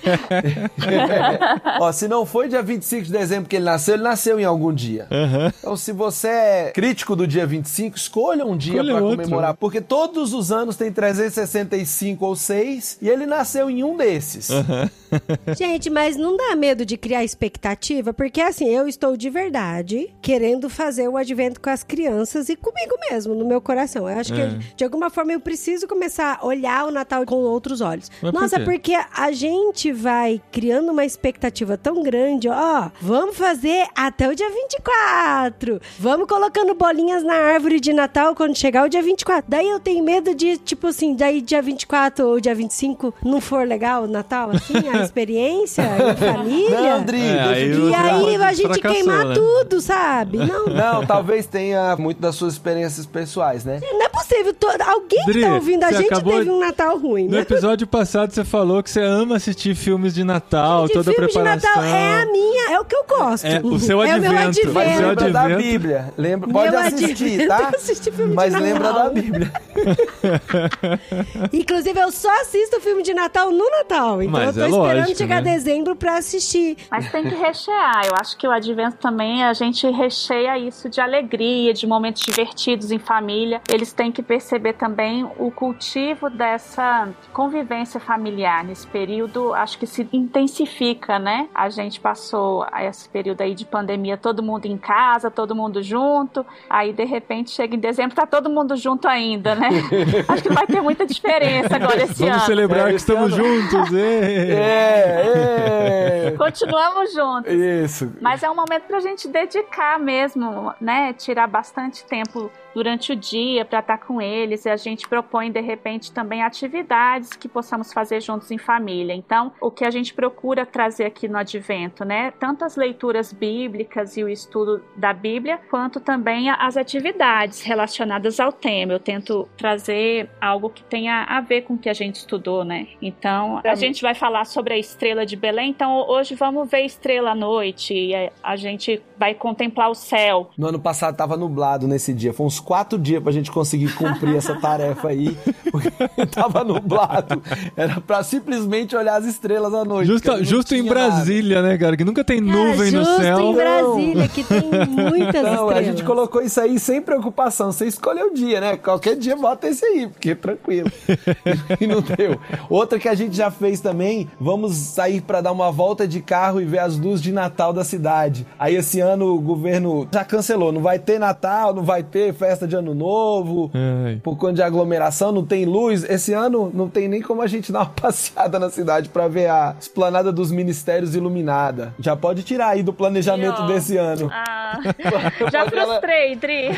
[1.80, 4.72] Ó, se não foi dia 25 de dezembro que ele nasceu, ele nasceu em algum
[4.72, 5.06] dia.
[5.10, 5.52] Aham.
[5.58, 9.54] Então, se você é crítico do dia 25, escolha um dia outro, comemorar.
[9.54, 14.48] Porque todos os anos tem 365 ou 6 e ele nasceu em um desses.
[15.56, 18.12] Gente, mas não dá medo de criar expectativa?
[18.12, 22.94] Porque assim, eu estou de verdade querendo fazer o advento com as crianças e comigo
[23.10, 24.08] mesmo, no meu coração.
[24.08, 24.36] Eu acho É.
[24.36, 28.10] que, de alguma forma, eu preciso começar a olhar o Natal com outros olhos.
[28.22, 28.64] Mas por Nossa, quê?
[28.64, 32.17] porque a gente vai criando uma expectativa tão grande,
[32.50, 35.80] ó, vamos fazer até o dia 24.
[35.98, 39.44] Vamos colocando bolinhas na árvore de Natal quando chegar o dia 24.
[39.48, 43.66] Daí eu tenho medo de, tipo assim, daí dia 24 ou dia 25 não for
[43.66, 46.80] legal o Natal, assim, a experiência em família.
[46.80, 49.34] Não, É, aí E aí a gente Fracassou, queimar né?
[49.34, 50.38] tudo, sabe?
[50.38, 53.80] Não, Não, talvez tenha muito das suas experiências pessoais, né?
[53.82, 54.54] não é possível.
[54.54, 57.40] To- Alguém que Dri, tá ouvindo a gente teve de- um Natal ruim, No né?
[57.40, 61.58] episódio passado você falou que você ama assistir filmes de Natal, Gente, toda a preparação.
[61.58, 63.44] de Natal é a minha, é o que eu gosto.
[63.46, 64.72] É o seu É o meu advento.
[64.72, 65.08] Mas Mas advento.
[65.08, 65.62] lembra da advento.
[65.62, 66.14] Bíblia.
[66.16, 67.70] Lembra, Meu pode assistir, advento tá?
[67.72, 69.04] é assistir filme de Mas lembra Natal.
[69.04, 69.52] da Bíblia.
[71.52, 74.22] Inclusive, eu só assisto filme de Natal no Natal.
[74.22, 75.52] Então Mas eu tô é esperando lógico, chegar né?
[75.52, 76.76] dezembro pra assistir.
[76.90, 78.06] Mas tem que rechear.
[78.06, 82.90] Eu acho que o advento também, a gente recheia isso de alegria, de momentos divertidos
[82.90, 83.60] em família.
[83.72, 88.64] Eles têm que perceber também o cultivo dessa convivência familiar.
[88.64, 91.48] Nesse período, acho que se intensifica, né?
[91.54, 96.44] A gente passou esse período aí de pandemia, todo mundo em casa, todo mundo junto.
[96.68, 99.68] Aí, de repente, chega em dezembro, tá todo mundo junto ainda, né?
[100.28, 102.46] acho que vai ter muita diferença agora esse Vamos ano.
[102.46, 103.88] celebrar É, que estamos ano- juntos.
[103.98, 106.34] É, é.
[106.36, 107.52] Continuamos juntos.
[107.52, 108.12] Isso.
[108.20, 111.12] Mas é um momento pra gente dedicar mesmo, né?
[111.14, 114.64] Tirar bastante tempo durante o dia para estar com eles.
[114.64, 119.12] E a gente propõe, de repente, também atividades que possamos fazer juntos em família.
[119.14, 122.30] Então, o que a gente procura trazer aqui no Advento, né?
[122.38, 128.52] Tanto as leituras bíblicas e o estudo da Bíblia, quanto também as atividades relacionadas ao
[128.52, 128.92] tema.
[128.92, 132.86] Eu tento trazer algo que tenha a ver com o que a gente estudou, né?
[133.02, 135.70] Então, a gente vai falar sobre a estrela de Belém.
[135.70, 140.50] Então, hoje vamos ver estrela à noite e a- gente vai contemplar o céu.
[140.56, 142.32] No ano passado tava nublado nesse dia.
[142.32, 145.34] Foi uns quatro dias pra gente conseguir cumprir essa tarefa aí.
[145.72, 145.90] Porque
[146.30, 147.42] tava nublado.
[147.74, 150.06] Era pra simplesmente olhar as estrelas à noite.
[150.06, 151.14] Justo, justo em tinha nada.
[151.14, 151.96] Brasília, né, cara?
[151.96, 153.40] Que nunca tem Cara, nuvem no justo céu.
[153.40, 155.76] em Brasília, que tem muitas Não, estrelas.
[155.78, 157.72] a gente colocou isso aí sem preocupação.
[157.72, 158.76] Você escolheu o dia, né?
[158.76, 160.92] Qualquer dia bota esse aí, porque é tranquilo.
[161.80, 162.38] e não deu.
[162.68, 166.60] Outra que a gente já fez também, vamos sair pra dar uma volta de carro
[166.60, 168.46] e ver as luzes de Natal da cidade.
[168.58, 170.70] Aí esse ano o governo já cancelou.
[170.70, 173.70] Não vai ter Natal, não vai ter festa de Ano Novo.
[173.74, 174.20] Ai.
[174.22, 176.04] Por conta de aglomeração, não tem luz.
[176.04, 179.48] Esse ano não tem nem como a gente dar uma passeada na cidade pra ver
[179.48, 181.94] a esplanada dos ministérios iluminada.
[181.98, 184.30] Já pode tirar aí do planejamento ó, desse ano.
[184.32, 184.80] Ah,
[185.52, 186.68] já frustrei, Dri.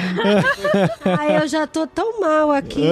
[1.19, 2.89] Ai, eu já tô tão mal aqui.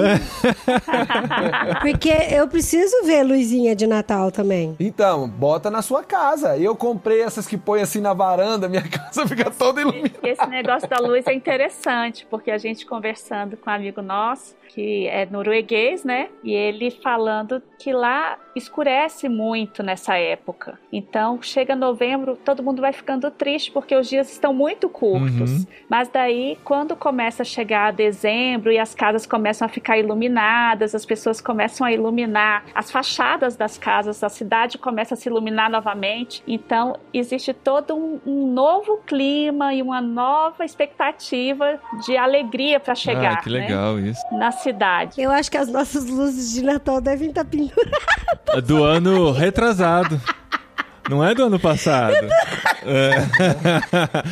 [1.81, 4.75] Porque eu preciso ver luzinha de Natal também.
[4.79, 6.57] Então, bota na sua casa.
[6.57, 10.19] Eu comprei essas que põe assim na varanda, minha casa fica toda iluminada.
[10.23, 15.07] Esse negócio da luz é interessante, porque a gente conversando com um amigo nosso, que
[15.07, 16.29] é norueguês, né?
[16.43, 20.77] E ele falando que lá escurece muito nessa época.
[20.91, 25.51] Então, chega novembro, todo mundo vai ficando triste porque os dias estão muito curtos.
[25.51, 25.65] Uhum.
[25.89, 31.05] Mas daí, quando começa a chegar dezembro e as casas começam a ficar iluminadas, as
[31.05, 36.43] pessoas começam a iluminar as fachadas das casas, a cidade começa a se iluminar novamente.
[36.47, 43.33] Então, existe todo um, um novo clima e uma nova expectativa de alegria para chegar
[43.33, 44.21] Ah, que né, legal isso.
[44.31, 45.21] na cidade.
[45.21, 47.99] Eu acho que as nossas luzes de Natal devem estar penduradas.
[48.49, 50.19] É Do ano retrasado.
[51.09, 52.13] Não é do ano passado.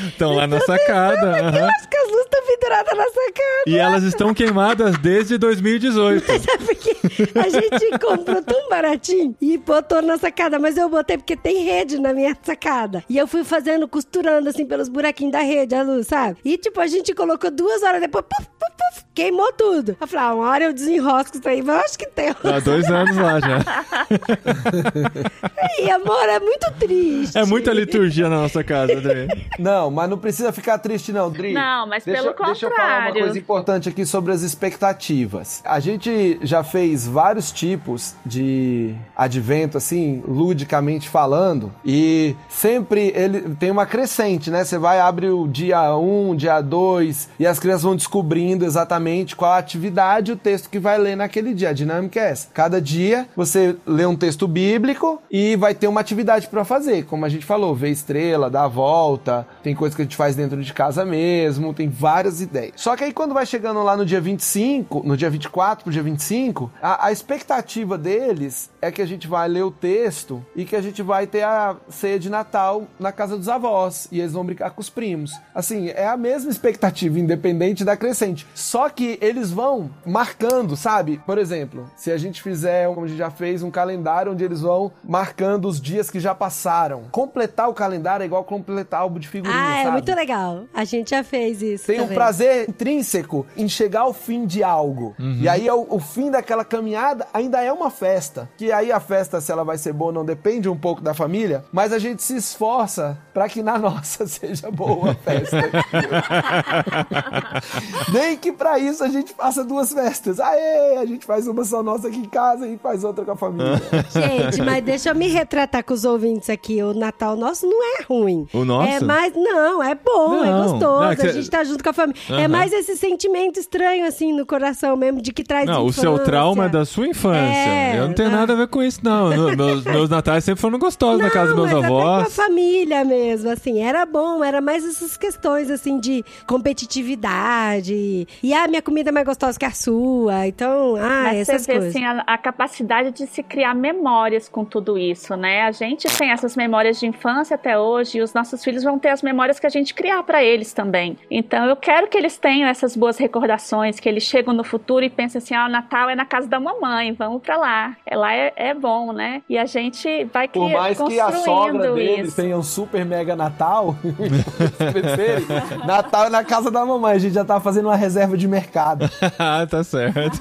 [0.08, 1.32] Estão lá na sacada.
[1.48, 1.68] aham.
[1.70, 3.64] Acho que as luzes estão penduradas na sacada.
[3.66, 6.26] E elas estão queimadas desde 2018.
[6.26, 6.96] Sabe porque
[7.40, 12.00] a gente comprou tão baratinho e botou na sacada, mas eu botei porque tem rede
[12.00, 13.04] na minha sacada.
[13.10, 16.38] E eu fui fazendo, costurando assim pelos buraquinhos da rede, a luz, sabe?
[16.46, 19.98] E tipo, a gente colocou duas horas depois, puf, puf, queimou tudo.
[20.00, 22.30] Eu falei, ah, uma hora eu desenrosco isso aí, mas eu acho que tem.
[22.30, 23.60] Há dois anos lá já.
[25.80, 27.38] Ei, amor, é muito triste.
[27.38, 29.28] É muita liturgia na nossa casa, André.
[29.60, 31.54] Não, mas não precisa ficar triste não, Dri.
[31.54, 33.22] Não, mas deixa, pelo Deixa eu falar uma contrário.
[33.24, 35.62] coisa importante aqui sobre as expectativas.
[35.66, 43.72] A gente já fez vários tipos de advento, assim, ludicamente falando, e sempre ele tem
[43.72, 44.64] uma crescente, né?
[44.64, 49.54] Você vai, abre o dia 1, dia 2, e as crianças vão descobrindo exatamente qual
[49.54, 51.70] a atividade o texto que vai ler naquele dia.
[51.70, 52.50] A dinâmica é essa.
[52.54, 57.26] Cada dia você lê um texto bíblico e vai ter uma atividade para fazer, como
[57.26, 60.62] a gente falou, ver estrela, dar a volta, tem coisa que a gente faz dentro
[60.62, 62.74] de casa mesmo, tem várias ideias.
[62.76, 66.04] Só que aí quando vai chegando lá no dia 25, no dia 24 pro dia
[66.04, 70.76] 25, a, a expectativa deles é que a gente vai ler o texto e que
[70.76, 74.46] a gente vai ter a ceia de Natal na casa dos avós e eles vão
[74.46, 75.32] brincar com os primos.
[75.54, 78.46] Assim, é a mesma expectativa, independente da crescente.
[78.58, 81.22] Só que eles vão marcando, sabe?
[81.28, 84.62] Por exemplo, se a gente fizer, como a gente já fez, um calendário onde eles
[84.62, 87.04] vão marcando os dias que já passaram.
[87.12, 89.92] Completar o calendário é igual completar álbum de figurinha, Ah, é sabe?
[89.92, 90.64] muito legal.
[90.74, 91.86] A gente já fez isso.
[91.86, 92.16] Tem um também.
[92.18, 95.16] prazer intrínseco em chegar ao fim de algo.
[95.20, 95.38] Uhum.
[95.40, 98.50] E aí, o, o fim daquela caminhada ainda é uma festa.
[98.58, 101.14] Que aí a festa, se ela vai ser boa ou não, depende um pouco da
[101.14, 101.64] família.
[101.72, 105.58] Mas a gente se esforça para que na nossa seja boa a festa.
[108.12, 110.40] Nem que que pra isso a gente faça duas festas.
[110.40, 113.36] Aê, a gente faz uma só nossa aqui em casa e faz outra com a
[113.36, 113.82] família.
[114.12, 116.82] Gente, mas deixa eu me retratar com os ouvintes aqui.
[116.82, 118.48] O Natal nosso não é ruim.
[118.54, 118.92] O nosso?
[118.92, 119.34] É mais.
[119.36, 120.80] Não, é bom, é Não, gostoso.
[120.80, 122.20] não, é que a gente tá junto com a família.
[122.30, 122.48] É Aham.
[122.48, 125.66] mais esse sentimento estranho, assim, no coração mesmo, de que traz.
[125.66, 126.26] Não, o seu infância.
[126.26, 127.38] trauma é da sua infância.
[127.40, 128.38] É, eu não tenho não.
[128.40, 129.30] nada a ver com isso, não.
[129.56, 132.36] Meus, meus natais sempre foram gostosos na casa dos meus mas até com a avós.
[132.36, 138.28] família mesmo, assim, era bom, era mais essas questões, assim, de competitividade.
[138.42, 140.48] E, ah, minha comida é mais gostosa que a sua.
[140.48, 141.96] Então, ah, Mas essas você vê coisas.
[141.96, 145.64] assim, a, a capacidade de se criar memórias com tudo isso, né?
[145.64, 149.10] A gente tem essas memórias de infância até hoje e os nossos filhos vão ter
[149.10, 151.18] as memórias que a gente criar para eles também.
[151.30, 155.10] Então eu quero que eles tenham essas boas recordações, que eles chegam no futuro e
[155.10, 157.98] pensem assim: ah, o Natal é na casa da mamãe, vamos para lá.
[158.06, 159.42] É lá é, é bom, né?
[159.50, 162.36] E a gente vai Por criar, mais que a sogra deles isso.
[162.36, 163.96] tenha um super mega Natal,
[165.86, 169.10] Natal é na casa da mamãe, a gente já tá fazendo uma reserva de mercado.
[169.38, 170.40] ah, tá certo.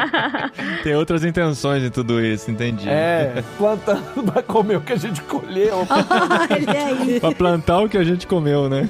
[0.82, 2.88] Tem outras intenções em tudo isso, entendi.
[2.88, 5.86] É, plantando pra comer o que a gente colheu.
[5.88, 7.20] Olha aí.
[7.20, 8.88] Pra plantar o que a gente comeu, né?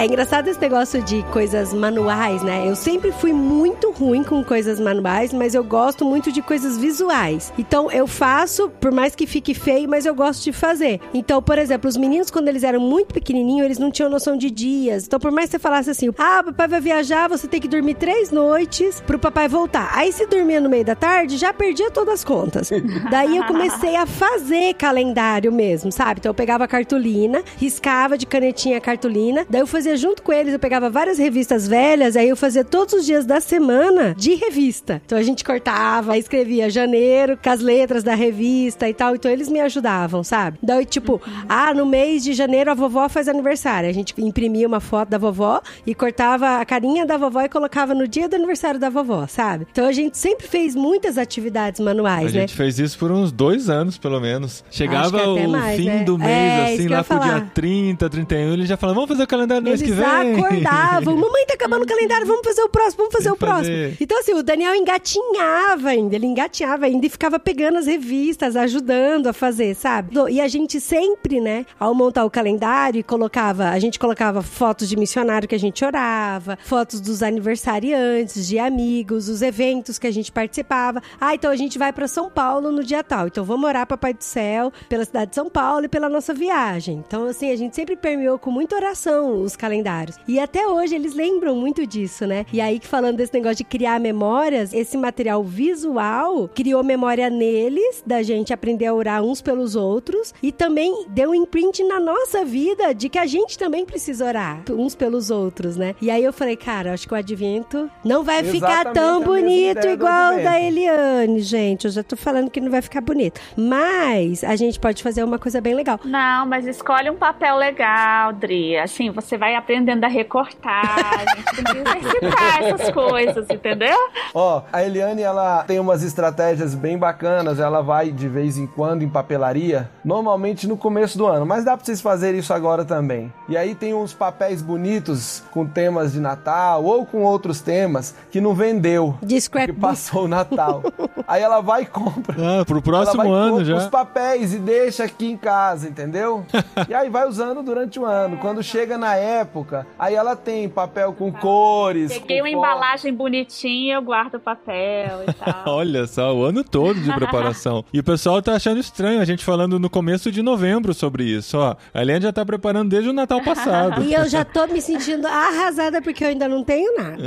[0.00, 2.66] É engraçado esse negócio de coisas manuais, né?
[2.66, 7.52] Eu sempre fui muito ruim com coisas manuais, mas eu gosto muito de coisas visuais.
[7.58, 11.00] Então eu faço, por mais que fique feio, mas eu gosto de fazer.
[11.12, 14.50] Então, por exemplo, os meninos, quando eles eram muito pequenininhos, eles não tinham noção de
[14.50, 15.04] dias.
[15.06, 17.94] Então, por mais que você falasse assim, ah, papai vai viajar, você tem que dormir
[17.94, 19.90] três noites pro papai voltar.
[19.94, 22.70] Aí, se dormia no meio da tarde, já perdia todas as contas.
[23.10, 26.20] Daí eu comecei a fazer calendário mesmo, sabe?
[26.20, 30.58] Então eu pegava cartolina, riscava de canetinha cartolina, daí eu fazia junto com eles, eu
[30.58, 35.00] pegava várias revistas velhas, aí eu fazia todos os dias da semana de revista.
[35.04, 39.48] Então a gente cortava, escrevia janeiro com as letras da revista e tal, então eles
[39.48, 40.58] me ajudavam, sabe?
[40.62, 43.88] Daí tipo, ah, no mês de janeiro a vovó faz aniversário.
[43.88, 47.94] A gente imprimia uma foto da vovó e cortava a carinha da vovó e colocava
[47.94, 49.66] no dia do aniversário da vovó, sabe?
[49.70, 52.40] Então a gente sempre fez muitas atividades A manuais, né?
[52.40, 54.64] gente fez isso por uns dois anos, pelo menos.
[54.70, 56.04] Chegava até o mais, fim né?
[56.04, 57.50] do mês, É, assim, lá ia pro dia falar.
[57.54, 60.06] 30, 31, ele já falava, vamos fazer o calendário do mês que Eles vem.
[60.44, 61.16] acordavam.
[61.16, 63.76] Mamãe tá acabando o calendário, vamos fazer o próximo, vamos fazer Tem o próximo.
[64.00, 69.26] Então, assim, o Daniel engatinhava ainda, ele engatinhava ainda e ficava pegando as revistas, ajudando
[69.28, 70.14] a fazer, sabe?
[70.30, 74.88] E a gente sempre, né, ao montar o calendário e colocava, a gente colocava fotos
[74.88, 80.10] de missionário que a gente orava, fotos dos aniversariantes, de amigos, os eventos que a
[80.10, 81.02] gente participava.
[81.20, 83.26] Ah, então a gente vai pra São Paulo no dia tal.
[83.26, 87.02] Então vamos orar, Papai do Céu, pela cidade de São Paulo e pela nossa viagem.
[87.06, 90.16] Então, assim, a gente sempre permeou com muita oração os calendários.
[90.26, 92.46] E até hoje eles lembram muito disso, né?
[92.52, 98.02] E aí, que falando desse negócio de criar memórias, esse material visual criou memória neles,
[98.06, 102.42] da gente aprender a orar uns pelos outros, e também deu um imprint na nossa
[102.42, 105.94] vida de que a gente também precisa orar uns pelos outros, né?
[106.00, 109.18] E aí eu falei, cara, acho que o advento não vai ficar Exatamente tão a
[109.18, 110.60] mesma bonito igual o da.
[110.60, 111.84] Eliane, gente.
[111.84, 113.40] Eu já tô falando que não vai ficar bonito.
[113.56, 116.00] Mas a gente pode fazer uma coisa bem legal.
[116.04, 118.78] Não, mas escolhe um papel legal, Dri.
[118.78, 123.96] Assim, você vai aprendendo a recortar, a gente tem que exercitar essas coisas, entendeu?
[124.34, 127.58] Ó, a Eliane, ela tem umas estratégias bem bacanas.
[127.60, 131.76] Ela vai de vez em quando em papelaria, normalmente no começo do ano, mas dá
[131.76, 133.32] pra vocês fazerem isso agora também.
[133.48, 138.40] E aí tem uns papéis bonitos com temas de Natal ou com outros temas que
[138.40, 139.14] não vendeu.
[139.22, 139.80] De Que scrapbook.
[139.80, 140.82] passou o Natal.
[141.26, 142.36] aí ela vai e compra.
[142.38, 143.90] Ah, pro Ela próximo vai ano compra os já.
[143.90, 146.44] papéis e deixa aqui em casa, entendeu?
[146.88, 148.36] e aí vai usando durante o ano.
[148.38, 152.12] Quando chega na época, aí ela tem papel com cores.
[152.18, 152.58] Peguei com uma foto.
[152.58, 155.74] embalagem bonitinha, eu guardo o papel e tal.
[155.74, 157.84] Olha só, o ano todo de preparação.
[157.92, 161.58] e o pessoal tá achando estranho a gente falando no começo de novembro sobre isso,
[161.58, 161.76] ó.
[161.92, 164.00] A Eliane já tá preparando desde o Natal passado.
[164.10, 167.22] E eu já tô me sentindo arrasada porque eu ainda não tenho nada.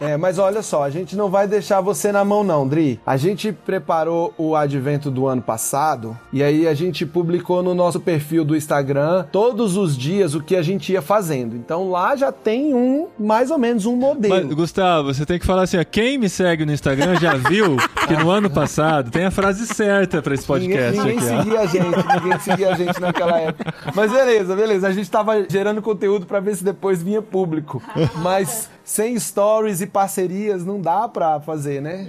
[0.00, 3.00] É, mas olha só, a gente não vai deixar você na mão não, Dri.
[3.06, 8.00] A gente preparou o advento do ano passado e aí a gente publicou no nosso
[8.00, 11.56] perfil do Instagram todos os dias o que a gente ia fazendo.
[11.56, 14.34] Então lá já tem um, mais ou menos um modelo.
[14.34, 17.76] Mas, Gustavo, você tem que falar assim, ó, quem me segue no Instagram já viu
[18.06, 21.42] que no ano passado tem a frase certa pra esse podcast ninguém, ninguém aqui, ó.
[21.42, 23.74] seguia a gente, ninguém seguia a gente naquela época.
[23.94, 24.88] Mas beleza, beleza.
[24.88, 27.82] A gente tava gerando conteúdo pra ver se depois vinha público.
[28.16, 32.06] Mas sem stories e parcerias não dá pra fazer, né?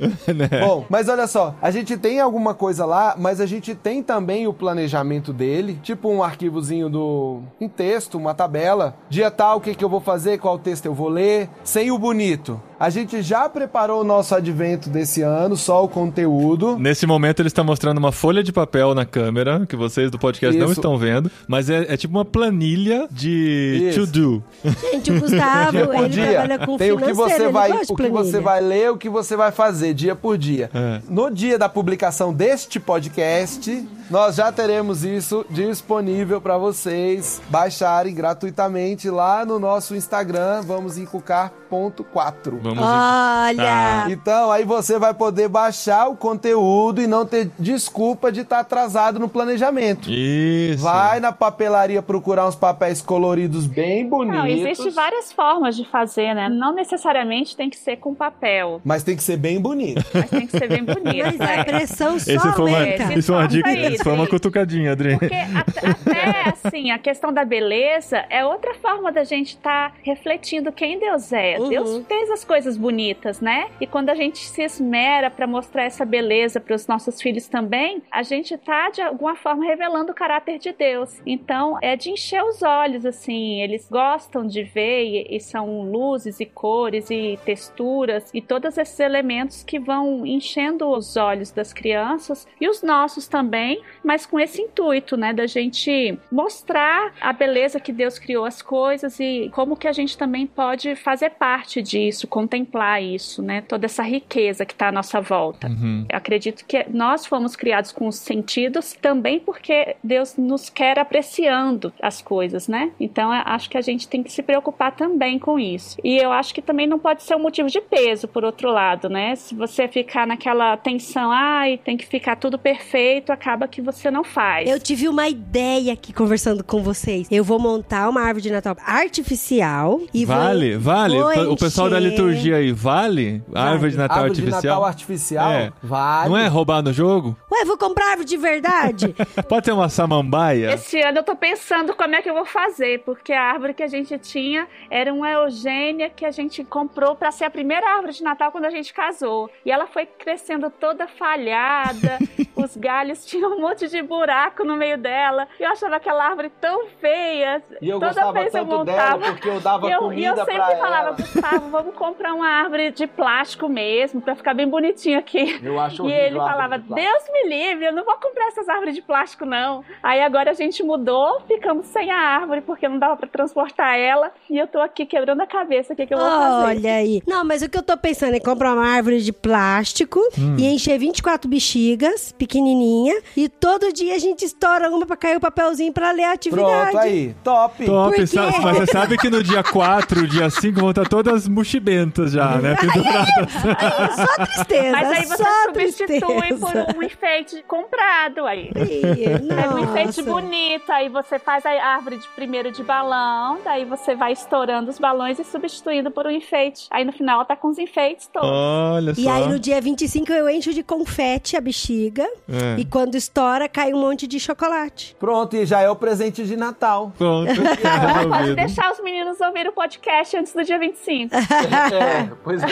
[0.66, 4.48] Bom, mas olha só, a gente tem alguma coisa lá, mas a gente tem também
[4.48, 9.74] o planejamento dele, tipo um arquivozinho do um texto, uma tabela, dia tal, o que
[9.74, 12.62] que eu vou fazer, qual texto eu vou ler, sem o bonito.
[12.78, 16.78] A gente já preparou o nosso advento desse ano, só o conteúdo.
[16.78, 20.58] Nesse momento ele está mostrando uma folha de papel na câmera, que vocês do podcast
[20.58, 20.80] não Isso.
[20.80, 24.02] estão vendo, mas é, é tipo uma planilha de Isso.
[24.02, 24.44] to do.
[24.92, 26.32] Gente, o Gustavo, Dia ele dia.
[26.32, 29.10] trabalha com Tem o que você ele vai, o que você vai ler, o que
[29.10, 30.70] você vai fazer dia por dia.
[30.74, 31.02] É.
[31.10, 39.10] No dia da publicação deste podcast, nós já teremos isso disponível para vocês baixarem gratuitamente
[39.10, 42.65] lá no nosso Instagram, vamos encucar.4.
[42.66, 43.56] Vamos Olha!
[43.56, 44.08] Tá.
[44.10, 49.20] Então, aí você vai poder baixar o conteúdo e não ter desculpa de estar atrasado
[49.20, 50.10] no planejamento.
[50.10, 50.84] Isso.
[50.84, 54.38] Vai na papelaria procurar uns papéis coloridos bem bonitos.
[54.38, 56.50] Não, existe várias formas de fazer, né?
[56.50, 60.04] Não necessariamente tem que ser com papel, Mas tem que ser bem bonito.
[60.14, 61.26] mas tem que ser bem bonito.
[61.26, 61.60] Mas né?
[61.62, 62.88] a pressão só Esse foi uma.
[62.88, 64.30] Esse isso foi uma dica, isso foi uma sim.
[64.32, 65.18] cutucadinha, Adri.
[65.20, 70.72] Porque at- até assim, a questão da beleza é outra forma da gente estar refletindo
[70.72, 71.60] quem Deus é.
[71.60, 71.70] Uhum.
[71.70, 73.68] Deus fez as coisas bonitas, né?
[73.82, 78.02] E quando a gente se esmera para mostrar essa beleza para os nossos filhos também,
[78.12, 81.22] a gente tá de alguma forma revelando o caráter de Deus.
[81.26, 86.46] Então, é de encher os olhos assim, eles gostam de ver e, são luzes e
[86.46, 92.68] cores e texturas e todos esses elementos que vão enchendo os olhos das crianças e
[92.68, 98.18] os nossos também, mas com esse intuito, né, da gente mostrar a beleza que Deus
[98.18, 103.42] criou as coisas e como que a gente também pode fazer parte disso, contemplar isso,
[103.42, 105.68] né, toda essa riqueza que está à nossa volta.
[105.68, 106.06] Uhum.
[106.10, 111.92] Eu acredito que nós fomos criados com os sentidos também porque Deus nos quer apreciando
[112.02, 112.92] as coisas, né?
[113.00, 115.98] Então eu acho que a gente tem que se preocupar também com isso.
[116.04, 119.10] E eu acho que também não pode ser um motivo de peso, por outro lado,
[119.10, 119.36] né?
[119.36, 124.24] Se você ficar naquela tensão, ai, tem que ficar tudo perfeito, acaba que você não
[124.24, 124.70] faz.
[124.70, 127.28] Eu tive uma ideia aqui conversando com vocês.
[127.32, 131.18] Eu vou montar uma árvore de Natal artificial e Vale, vou, vale.
[131.18, 133.44] vou O pessoal da encher- liturgia aí, vale?
[133.54, 134.76] A árvore de Natal Árvore de artificial?
[134.76, 135.52] Natal artificial?
[135.52, 135.74] É.
[135.82, 136.30] Vale.
[136.30, 137.36] Não é roubar no jogo?
[137.52, 139.16] Ué, vou comprar árvore de verdade?
[139.48, 140.74] Pode ter uma samambaia?
[140.74, 143.84] Esse ano eu tô pensando como é que eu vou fazer, porque a árvore que
[143.84, 148.14] a gente tinha era uma Eugênia que a gente comprou pra ser a primeira árvore
[148.14, 149.50] de Natal quando a gente casou.
[149.66, 152.18] E ela foi crescendo toda falhada,
[152.56, 155.48] os galhos tinham um monte de buraco no meio dela.
[155.60, 157.62] E eu achava aquela árvore tão feia.
[157.82, 159.32] E eu Toda gostava vez eu tanto dela montava.
[159.34, 161.12] porque eu dava E eu, e comida eu sempre falava, ela.
[161.12, 165.60] Gustavo, vamos comprar uma árvore de plástico mesmo, pra ficar bem bonitinho aqui.
[165.64, 166.94] Eu acho E ele falava, de.
[166.94, 169.84] Deus me livre, eu não vou comprar essas árvores de plástico, não.
[170.02, 174.32] Aí agora a gente mudou, ficamos sem a árvore, porque não dava pra transportar ela.
[174.50, 176.78] E eu tô aqui quebrando a cabeça, o que, que eu vou fazer?
[176.80, 177.22] Olha aí.
[177.28, 180.56] Não, mas o que eu tô pensando é comprar uma árvore de plástico Hum.
[180.58, 185.40] e encher 24 bexigas, pequenininha, e todo dia a gente estoura uma pra cair o
[185.40, 186.92] papelzinho pra ler a atividade.
[186.92, 187.36] Pronto, aí.
[187.44, 187.86] Top.
[187.86, 188.18] Top,
[188.64, 192.76] mas você sabe que no dia 4, dia 5 vão estar todas mochibentas já, né?
[192.76, 193.36] Penduradas.
[194.16, 196.86] Só tristeza, Mas aí você só substitui tristeza.
[196.86, 198.72] por um enfeite comprado aí.
[198.74, 204.16] Pega um enfeite bonito, aí você faz a árvore de primeiro de balão, daí você
[204.16, 206.88] vai estourando os balões e substituindo por um enfeite.
[206.92, 208.50] Aí no final ela tá com os enfeites todos.
[208.50, 209.22] Olha só.
[209.22, 212.80] E aí no dia 25 eu encho de confete a bexiga É.
[212.80, 215.16] e quando estoura cai um monte de chocolate.
[215.20, 217.12] Pronto, e já é o presente de Natal.
[217.18, 217.52] Pronto,
[217.86, 221.36] Agora pode deixar os meninos ouvir o podcast antes do dia 25.
[221.36, 221.40] é,
[222.44, 222.68] pois é.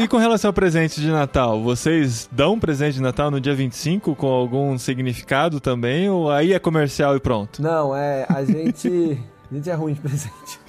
[0.00, 3.54] E com relação ao presente de Natal, vocês dão um presente de Natal no dia
[3.54, 6.08] 25 com algum significado também?
[6.08, 7.62] Ou aí é comercial e pronto?
[7.62, 9.18] Não, é, a gente.
[9.50, 10.60] A gente é ruim de presente.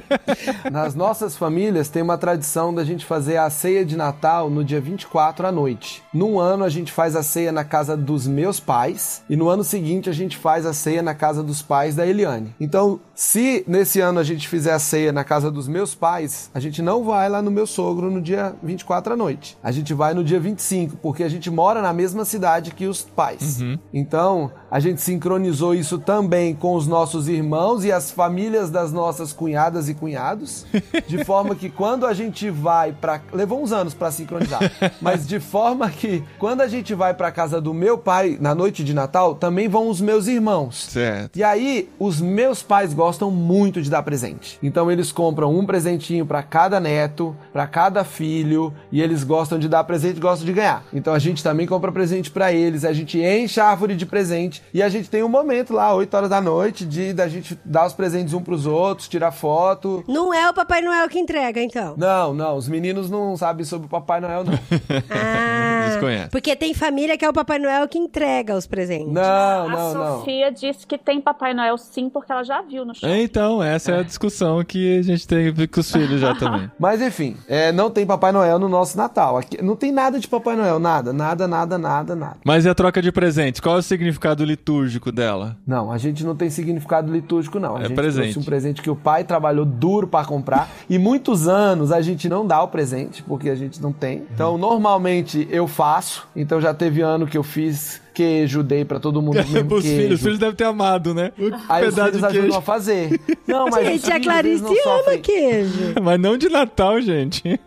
[0.70, 4.82] Nas nossas famílias tem uma tradição da gente fazer a ceia de Natal no dia
[4.82, 6.02] 24 à noite.
[6.12, 9.64] Num ano a gente faz a ceia na casa dos meus pais e no ano
[9.64, 12.54] seguinte a gente faz a ceia na casa dos pais da Eliane.
[12.60, 16.60] Então, se nesse ano a gente fizer a ceia na casa dos meus pais, a
[16.60, 19.56] gente não vai lá no meu sogro no dia 24 à noite.
[19.62, 23.02] A gente vai no dia 25, porque a gente mora na mesma cidade que os
[23.02, 23.60] pais.
[23.92, 29.32] Então, a gente sincronizou isso também com os nossos irmãos e as famílias das nossas
[29.32, 30.66] cunhadas e cunhados,
[31.06, 34.60] de forma que quando a gente vai para levou uns anos para sincronizar,
[35.00, 38.84] mas de forma que quando a gente vai para casa do meu pai na noite
[38.84, 40.88] de Natal, também vão os meus irmãos.
[40.90, 41.36] Certo.
[41.36, 44.58] E aí, os meus pais gostam muito de dar presente.
[44.62, 49.68] Então eles compram um presentinho para cada neto, para cada filho, e eles gostam de
[49.68, 50.84] dar presente, gostam de ganhar.
[50.92, 54.57] Então a gente também compra presente para eles, a gente enche a árvore de presente
[54.72, 57.86] e a gente tem um momento lá, 8 horas da noite, de da gente dar
[57.86, 60.04] os presentes um pros outros, tira foto.
[60.06, 61.94] Não é o Papai Noel que entrega, então.
[61.96, 64.58] Não, não, os meninos não sabem sobre o Papai Noel, não.
[65.10, 66.30] Ah, Desconhece.
[66.30, 69.12] porque tem família que é o Papai Noel que entrega os presentes.
[69.12, 70.18] Não, a não, não.
[70.18, 73.08] Sofia disse que tem Papai Noel sim, porque ela já viu no show.
[73.08, 76.70] Então, essa é a discussão que a gente teve com os filhos já também.
[76.78, 79.36] Mas enfim, é, não tem Papai Noel no nosso Natal.
[79.36, 82.36] Aqui, não tem nada de Papai Noel, nada, nada, nada, nada, nada.
[82.44, 83.60] Mas e a troca de presentes?
[83.60, 85.56] Qual é o significado litúrgico dela?
[85.66, 87.76] Não, a gente não tem significado litúrgico, não.
[87.76, 88.22] A É gente presente.
[88.32, 90.68] trouxe um presente que o pai trabalhou duro pra comprar.
[90.88, 94.24] e muitos anos a gente não dá o presente, porque a gente não tem.
[94.34, 96.26] Então, normalmente eu faço.
[96.34, 99.82] Então já teve ano que eu fiz queijo, dei pra todo mundo o mesmo Os
[99.84, 99.96] queijo.
[100.02, 101.30] filhos, os filhos devem ter amado, né?
[101.38, 103.20] O Aí os filhos de ajudam a fazer.
[103.46, 105.94] Não, mas Gente, a Clarice ama sofrem- queijo.
[106.02, 107.60] Mas não de Natal, gente.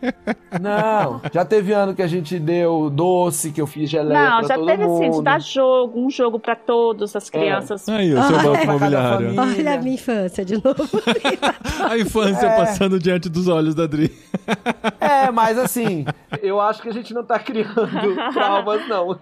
[0.60, 4.48] Não, já teve ano que a gente deu doce, que eu fiz geleia Não, pra
[4.50, 5.02] já todo teve mundo.
[5.04, 7.18] assim, de dar jogo, um jogo pra todas É.
[7.18, 7.88] as crianças.
[7.90, 9.34] Aí, o seu banco imobiliário.
[9.40, 10.88] Olha a minha infância de novo.
[11.90, 12.58] A infância É.
[12.58, 14.12] passando diante dos olhos da Adri.
[15.00, 16.06] É, mas assim,
[16.42, 19.18] eu acho que a gente não tá criando traumas, não.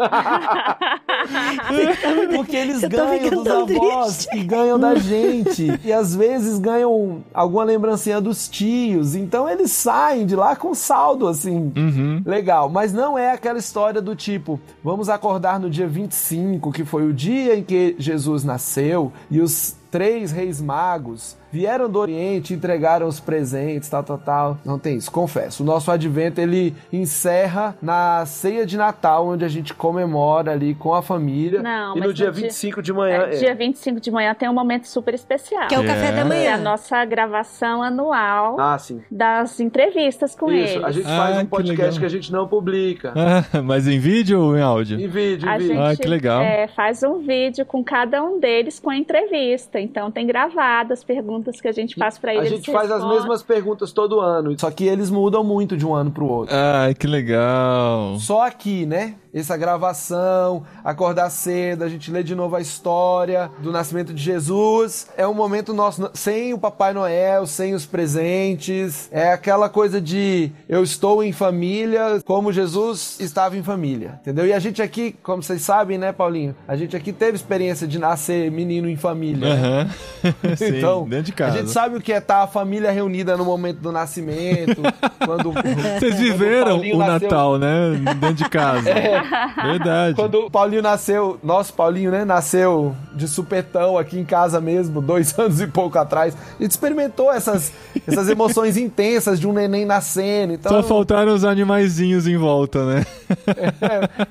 [2.35, 4.37] Porque eles ganham dos avós triste.
[4.37, 5.67] e ganham da gente.
[5.83, 9.15] E às vezes ganham alguma lembrancinha dos tios.
[9.15, 12.21] Então eles saem de lá com saldo, assim, Uhum.
[12.25, 12.69] legal.
[12.69, 17.13] Mas não é aquela história do tipo, vamos acordar no dia 25, que foi o
[17.13, 23.19] dia em que Jesus nasceu, e os três reis magos vieram do Oriente, entregaram os
[23.19, 24.57] presentes, tal, tal, tal.
[24.63, 25.63] Não tem isso, confesso.
[25.63, 30.93] O nosso advento ele encerra na ceia de Natal, onde a gente comemora ali com
[30.93, 31.63] a família.
[31.63, 33.23] Não, e mas no dia no dia- 25 de manhã.
[33.23, 35.67] É, dia 25 de manhã tem um momento super especial.
[35.67, 36.19] Que é o café da É.
[36.19, 36.57] É a manhã.
[36.57, 39.01] nossa gravação anual Ah, sim.
[39.09, 40.83] das entrevistas com Isso, eles.
[40.85, 41.99] a gente Ah, faz um que podcast legal.
[41.99, 43.13] que a gente não publica.
[43.15, 44.99] Ah, mas em vídeo ou em áudio?
[44.99, 45.73] Em vídeo, em A vídeo.
[45.75, 46.41] gente Ah, que legal.
[46.43, 49.78] é, faz um vídeo com cada um deles com a entrevista.
[49.79, 52.49] Então tem gravado as perguntas que a gente faz pra A eles.
[52.49, 56.11] gente faz as mesmas perguntas todo ano, só que eles mudam muito de um ano
[56.11, 56.55] pro outro.
[56.55, 58.17] Ai, que legal.
[58.19, 59.15] Só aqui, né?
[59.33, 65.07] Essa gravação, acordar cedo, a gente lê de novo a história do nascimento de Jesus.
[65.15, 69.07] É um momento nosso, sem o Papai Noel, sem os presentes.
[69.11, 74.45] É aquela coisa de eu estou em família como Jesus estava em família, entendeu?
[74.47, 76.55] E a gente aqui, como vocês sabem, né, Paulinho?
[76.67, 79.55] A gente aqui teve experiência de nascer menino em família.
[79.55, 79.61] né?
[79.61, 80.55] Aham.
[80.57, 81.57] Sim, então, dentro de a casa.
[81.59, 84.81] gente sabe o que é estar a família reunida no momento do nascimento,
[85.25, 87.91] quando Vocês quando viveram Paulinho o nasceu- Natal, né?
[88.19, 88.89] Dentro de casa.
[89.55, 90.15] Verdade.
[90.15, 92.25] Quando o Paulinho nasceu, nosso Paulinho, né?
[92.25, 96.35] Nasceu de supetão aqui em casa mesmo, dois anos e pouco atrás.
[96.59, 97.71] A gente experimentou essas,
[98.07, 100.53] essas emoções intensas de um neném nascendo.
[100.53, 103.05] Então, Só faltaram os animaizinhos em volta, né?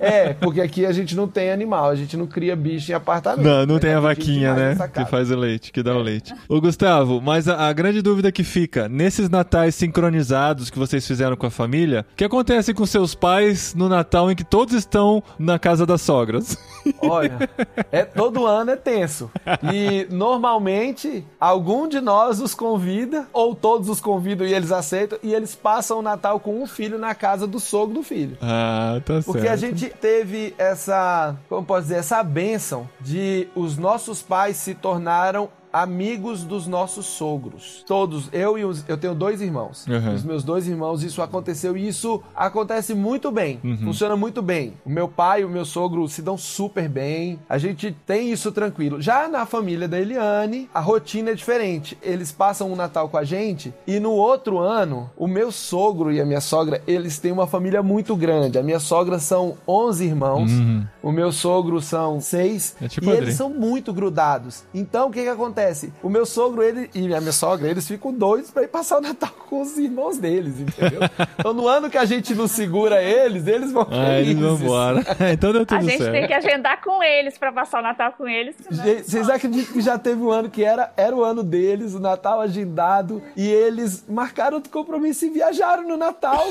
[0.01, 3.45] É, porque aqui a gente não tem animal, a gente não cria bicho em apartamento.
[3.45, 4.77] Não, não Mas tem a vaquinha, né?
[4.93, 6.35] Que faz o leite, que dá o leite.
[6.49, 11.37] Ô, Gustavo, mas a, a grande dúvida que fica, nesses natais sincronizados que vocês fizeram
[11.37, 15.23] com a família, o que acontece com seus pais no Natal em que todos estão
[15.39, 16.57] na casa das sogras?
[17.01, 17.49] Olha,
[17.93, 19.31] é, todo ano é tenso.
[19.73, 25.35] E normalmente algum de nós os convida, ou todos os convidam e eles aceitam, e
[25.35, 28.37] eles passam o Natal com um filho na casa do sogro do filho.
[28.41, 29.27] Ah, tá certo.
[29.27, 34.75] Porque a gente teve essa, como posso dizer, essa benção de os nossos pais se
[34.75, 37.85] tornaram amigos dos nossos sogros.
[37.87, 39.87] Todos, eu e os, eu tenho dois irmãos.
[39.87, 40.15] Uhum.
[40.15, 43.61] Os meus dois irmãos, isso aconteceu e isso acontece muito bem.
[43.63, 43.79] Uhum.
[43.79, 44.75] Funciona muito bem.
[44.85, 47.39] O meu pai e o meu sogro se dão super bem.
[47.49, 49.01] A gente tem isso tranquilo.
[49.01, 51.99] Já na família da Eliane, a rotina é diferente.
[52.03, 56.21] Eles passam o Natal com a gente e no outro ano, o meu sogro e
[56.21, 58.59] a minha sogra, eles têm uma família muito grande.
[58.59, 60.51] A minha sogra são 11 irmãos.
[60.51, 60.87] Uhum.
[61.03, 62.77] O meu sogro são seis.
[62.81, 63.25] É tipo e Adri.
[63.25, 64.65] eles são muito grudados.
[64.75, 65.58] Então, o que que acontece?
[66.03, 69.01] O meu sogro ele, e a minha sogra, eles ficam doidos pra ir passar o
[69.01, 71.01] Natal com os irmãos deles, entendeu?
[71.39, 74.63] então, no ano que a gente não segura eles, eles vão Ah, eles vão felizes.
[74.65, 75.05] embora.
[75.33, 76.13] então deu A tudo gente certo.
[76.13, 78.55] tem que agendar com eles pra passar o Natal com eles.
[78.69, 81.95] senão- Gente, Vocês acreditam que já teve um ano que era, era o ano deles,
[81.95, 86.45] o Natal agendado, e eles marcaram outro compromisso e viajaram no Natal.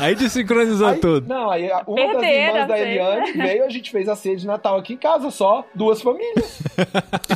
[0.00, 1.28] Aí desincronizou Aí- tudo.
[1.28, 2.78] Não, aí a- uma das Perderam, irmãs da.
[2.78, 6.58] Eliane veio, a gente fez a ceia de Natal aqui em casa, só duas famílias.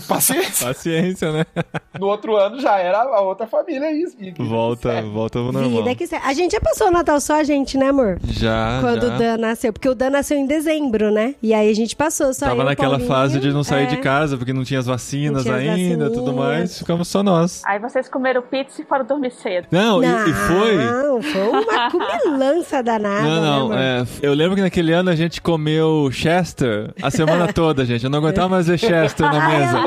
[0.08, 0.65] Paciência.
[0.68, 1.44] Paciência, né?
[1.98, 4.14] No outro ano já era a outra família, isso.
[4.20, 5.10] E- Volta, certo.
[5.12, 5.82] volta ao normal.
[5.82, 6.06] Vida que.
[6.22, 8.18] A gente já passou o Natal só a gente, né, amor?
[8.28, 9.14] Já, Quando já.
[9.14, 9.72] o Dan nasceu.
[9.72, 11.34] Porque o Dan nasceu em dezembro, né?
[11.42, 13.84] E aí a gente passou só eu, Tava o naquela Paulinho, fase de não sair
[13.84, 13.86] é.
[13.86, 16.46] de casa, porque não tinha as vacinas Não tinha as ainda, tudo vacininhas.
[16.58, 16.78] mais.
[16.80, 17.62] Ficamos só nós.
[17.64, 19.66] Aí vocês comeram pizza e foram dormir cedo.
[19.70, 20.76] Não, e, e foi...
[20.76, 21.90] Não, foi uma
[22.20, 24.06] cumilança danada, Não, não, né, amor?
[24.12, 28.04] é, eu lembro que naquele ano a gente comeu Chester a semana toda, gente.
[28.04, 29.78] Eu não aguentava mais ver Chester na mesa.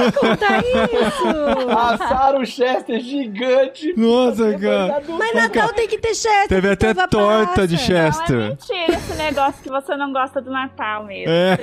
[0.00, 1.70] Vai contar isso?
[1.78, 3.92] Assaram o Chester gigante.
[3.96, 5.02] Nossa, cara.
[5.08, 6.48] Mas Natal tem que ter Chester.
[6.48, 7.66] Teve até torta passa.
[7.68, 8.36] de Não, é Chester.
[8.36, 11.32] mentira esse negócio que você não gosta do Natal mesmo.
[11.32, 11.56] É.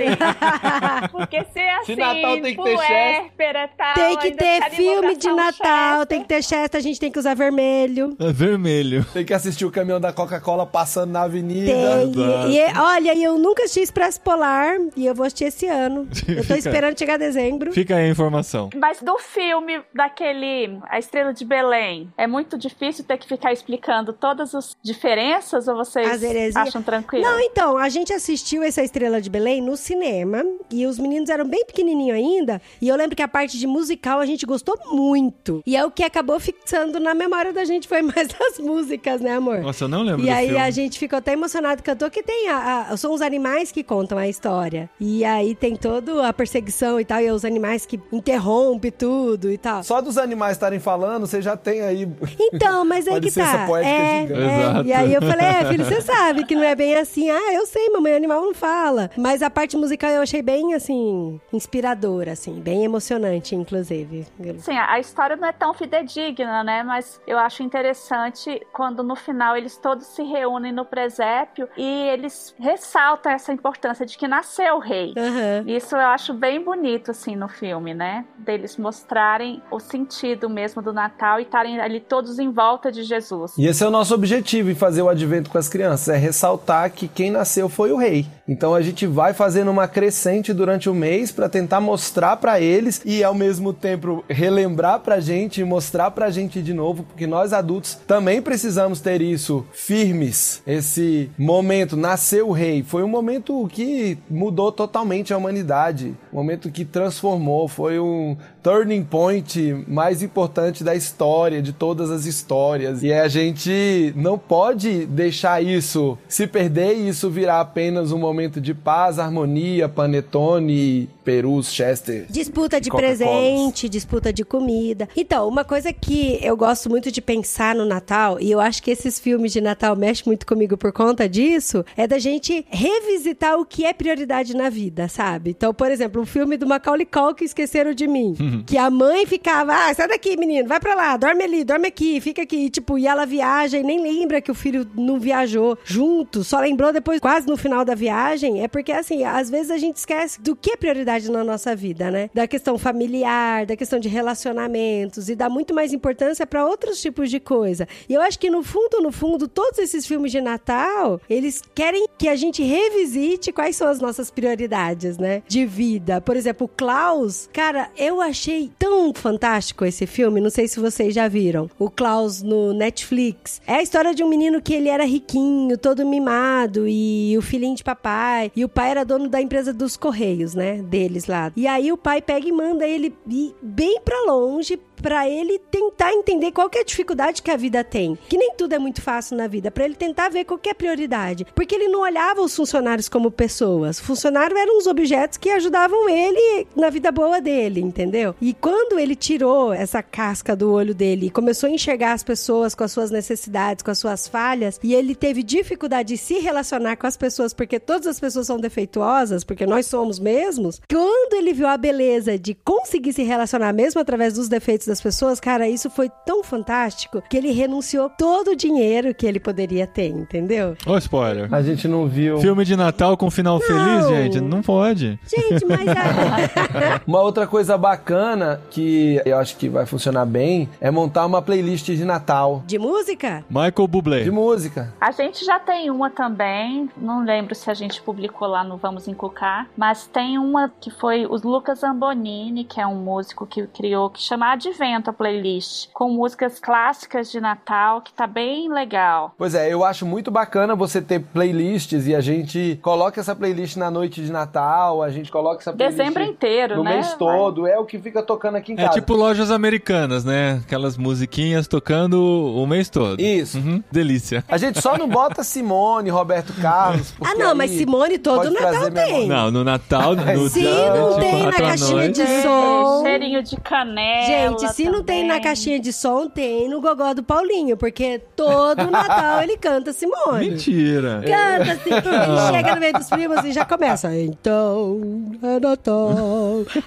[1.11, 5.15] Porque se é assim, Se Natal tem que ter e tal, Tem que ter filme
[5.17, 6.07] de Natal, Chester.
[6.07, 8.15] tem que ter Chester, a gente tem que usar vermelho.
[8.19, 9.05] É vermelho.
[9.13, 11.71] Tem que assistir o caminhão da Coca-Cola passando na avenida.
[11.71, 12.51] Tem.
[12.51, 16.07] E, e, olha, eu nunca assisti Expresso Polar e eu vou assistir esse ano.
[16.27, 17.71] Eu tô esperando chegar dezembro.
[17.71, 18.69] Fica aí a informação.
[18.75, 24.13] Mas do filme daquele A Estrela de Belém, é muito difícil ter que ficar explicando
[24.13, 27.23] todas as diferenças ou vocês acham tranquilo?
[27.25, 31.47] Não, então, a gente assistiu essa Estrela de Belém no cinema e os meninos eram
[31.47, 32.61] bem pequenininhos ainda.
[32.81, 35.61] E eu lembro que a parte de musical a gente gostou muito.
[35.65, 39.33] E é o que acabou fixando na memória da gente foi mais das músicas, né,
[39.35, 39.59] amor?
[39.59, 40.61] Nossa, eu não lembro E do aí filme.
[40.63, 44.17] a gente ficou até emocionado, cantou que tem a, a- são os animais que contam
[44.17, 44.89] a história.
[44.99, 49.57] E aí tem toda a perseguição e tal, e os animais que interrompem tudo e
[49.57, 49.83] tal.
[49.83, 52.07] Só dos animais estarem falando, você já tem aí.
[52.39, 53.65] Então, mas aí que tá.
[53.67, 54.41] poética É, gigante.
[54.41, 54.59] é.
[54.61, 54.87] Exato.
[54.87, 57.29] E aí eu falei, é, filho, você sabe que não é bem assim.
[57.29, 59.09] Ah, eu sei, mamãe, animal não fala.
[59.17, 64.25] Mas a parte musical eu achei bem, assim, inspiradora, assim, bem emocionante, inclusive.
[64.59, 66.83] Sim, a história não é tão fidedigna, né?
[66.83, 72.55] Mas eu acho interessante quando no final eles todos se reúnem no presépio e eles
[72.59, 75.13] ressaltam essa importância de que nasceu o rei.
[75.17, 75.65] Aham.
[75.67, 78.25] Isso eu acho bem bonito, assim, no filme, né?
[78.37, 83.53] Deles mostrarem o sentido mesmo do Natal e estarem ali todos em volta de Jesus.
[83.57, 86.91] E esse é o nosso objetivo em fazer o advento com as crianças, é ressaltar
[86.91, 88.27] que quem nasceu foi o rei.
[88.47, 93.01] Então a gente vai fazendo uma crescente durante o mês para tentar mostrar para eles
[93.05, 97.53] e ao mesmo tempo relembrar pra gente e mostrar pra gente de novo, porque nós
[97.53, 100.61] adultos também precisamos ter isso firmes.
[100.65, 106.71] Esse momento nasceu o rei, foi um momento que mudou totalmente a humanidade, um momento
[106.71, 108.37] que transformou, foi um
[108.67, 113.01] turning point mais importante da história, de todas as histórias.
[113.01, 118.59] E a gente não pode deixar isso se perder e isso virar apenas um momento
[118.59, 122.25] de paz, harmonia, panetone, perus, chester.
[122.29, 125.07] Disputa de presente, disputa de comida.
[125.15, 128.89] Então, uma coisa que eu gosto muito de pensar no Natal, e eu acho que
[128.89, 133.65] esses filmes de Natal mexem muito comigo por conta disso, é da gente revisitar o
[133.65, 135.51] que é prioridade na vida, sabe?
[135.51, 139.73] Então, por exemplo, o filme do Macaulay Culkin, Esqueceram de Mim, que a mãe ficava,
[139.73, 142.65] ah, sai daqui, menino, vai pra lá, dorme ali, dorme aqui, fica aqui.
[142.65, 146.59] E, tipo, e ela viaja e nem lembra que o filho não viajou junto, só
[146.59, 148.63] lembrou depois, quase no final da viagem.
[148.63, 152.09] É porque, assim, às vezes a gente esquece do que é prioridade na nossa vida,
[152.11, 152.29] né?
[152.33, 157.29] Da questão familiar, da questão de relacionamentos e dá muito mais importância pra outros tipos
[157.29, 157.87] de coisa.
[158.07, 162.07] E eu acho que no fundo, no fundo, todos esses filmes de Natal, eles querem
[162.17, 165.41] que a gente revisite quais são as nossas prioridades, né?
[165.47, 166.21] De vida.
[166.21, 171.27] Por exemplo, Klaus, cara, eu achei tão fantástico esse filme, não sei se vocês já
[171.27, 171.69] viram.
[171.77, 173.61] O Klaus no Netflix.
[173.65, 177.75] É a história de um menino que ele era riquinho, todo mimado e o filhinho
[177.75, 180.81] de papai, e o pai era dono da empresa dos correios, né,
[181.17, 181.51] deles lá.
[181.55, 186.13] E aí o pai pega e manda ele ir bem pra longe pra ele tentar
[186.13, 188.17] entender qual é a dificuldade que a vida tem.
[188.27, 190.75] Que nem tudo é muito fácil na vida, Pra ele tentar ver qual é a
[190.75, 191.45] prioridade.
[191.53, 193.99] Porque ele não olhava os funcionários como pessoas.
[193.99, 198.35] Funcionário eram os objetos que ajudavam ele na vida boa dele, entendeu?
[198.41, 202.73] E quando ele tirou essa casca do olho dele e começou a enxergar as pessoas
[202.73, 206.95] com as suas necessidades, com as suas falhas, e ele teve dificuldade de se relacionar
[206.95, 211.53] com as pessoas porque todas as pessoas são defeituosas, porque nós somos mesmos, quando ele
[211.53, 215.89] viu a beleza de conseguir se relacionar mesmo através dos defeitos das pessoas, cara, isso
[215.89, 220.75] foi tão fantástico que ele renunciou todo o dinheiro que ele poderia ter, entendeu?
[220.85, 221.53] Ô, spoiler.
[221.53, 222.39] A gente não viu.
[222.39, 224.41] Filme de Natal com final feliz, gente?
[224.41, 225.19] Não pode.
[225.27, 227.01] Gente, mas a...
[227.05, 231.85] Uma outra coisa bacana que eu acho que vai funcionar bem é montar uma playlist
[231.85, 232.63] de Natal.
[232.65, 233.43] de música?
[233.49, 234.23] Michael Bublé.
[234.23, 234.93] De música.
[234.99, 239.07] A gente já tem uma também, não lembro se a gente publicou lá no Vamos
[239.07, 244.09] Encucar, mas tem uma que foi o Lucas Zambonini, que é um músico que criou,
[244.09, 249.33] que chama Advento a playlist, com músicas clássicas de Natal, que tá bem legal.
[249.35, 253.75] Pois é, eu acho muito bacana você ter playlists e a gente coloca essa playlist
[253.75, 256.95] na noite de Natal, a gente coloca essa playlist Dezembro inteiro, no né?
[256.97, 258.93] mês todo, é o que fica tocando aqui em É casa.
[258.93, 260.61] tipo lojas americanas, né?
[260.63, 262.21] Aquelas musiquinhas tocando
[262.55, 263.19] o mês todo.
[263.19, 263.57] Isso.
[263.57, 264.43] Uhum, delícia.
[264.47, 267.15] A gente só não bota Simone, Roberto Carlos.
[267.25, 268.91] Ah, não, mas Simone todo Natal tem.
[268.91, 269.27] memória.
[269.27, 273.01] Não, no Natal, no Sim, dia não tem na 24 à caixinha de som.
[273.03, 274.27] Cheirinho de canela.
[274.27, 278.21] Gente, Gente, se não tem na caixinha de som, tem no gogó do Paulinho, porque
[278.35, 280.49] todo Natal ele canta Simone.
[280.49, 281.21] Mentira.
[281.25, 284.15] Canta assim, ele chega no meio dos primos e já começa.
[284.15, 284.99] Então,
[285.41, 286.11] é Natal.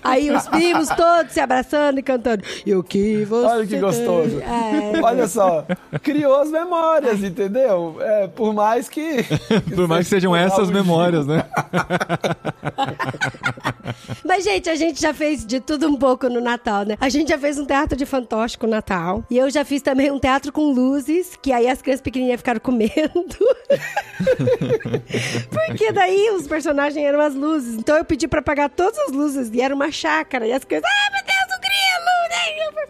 [0.02, 2.42] Aí os primos todos se abraçando e cantando.
[2.64, 4.40] E o que você Olha que gostoso.
[4.40, 5.00] É.
[5.02, 5.66] Olha só,
[6.02, 7.96] criou as memórias, entendeu?
[8.00, 9.24] É, por mais que.
[9.74, 11.44] Por mais que sejam essas memórias, né?
[14.24, 16.96] Mas, gente, a gente já fez de tudo um pouco no Natal, né?
[17.00, 19.24] A gente já fez um teatro de fantoche com o Natal.
[19.30, 22.58] E eu já fiz também um teatro com luzes, que aí as crianças pequenininhas ficaram
[22.58, 22.90] com medo.
[25.48, 27.76] Porque daí os personagens eram as luzes.
[27.76, 30.48] Então eu pedi pra apagar todas as luzes e era uma chácara.
[30.48, 31.22] E as crianças, ai meu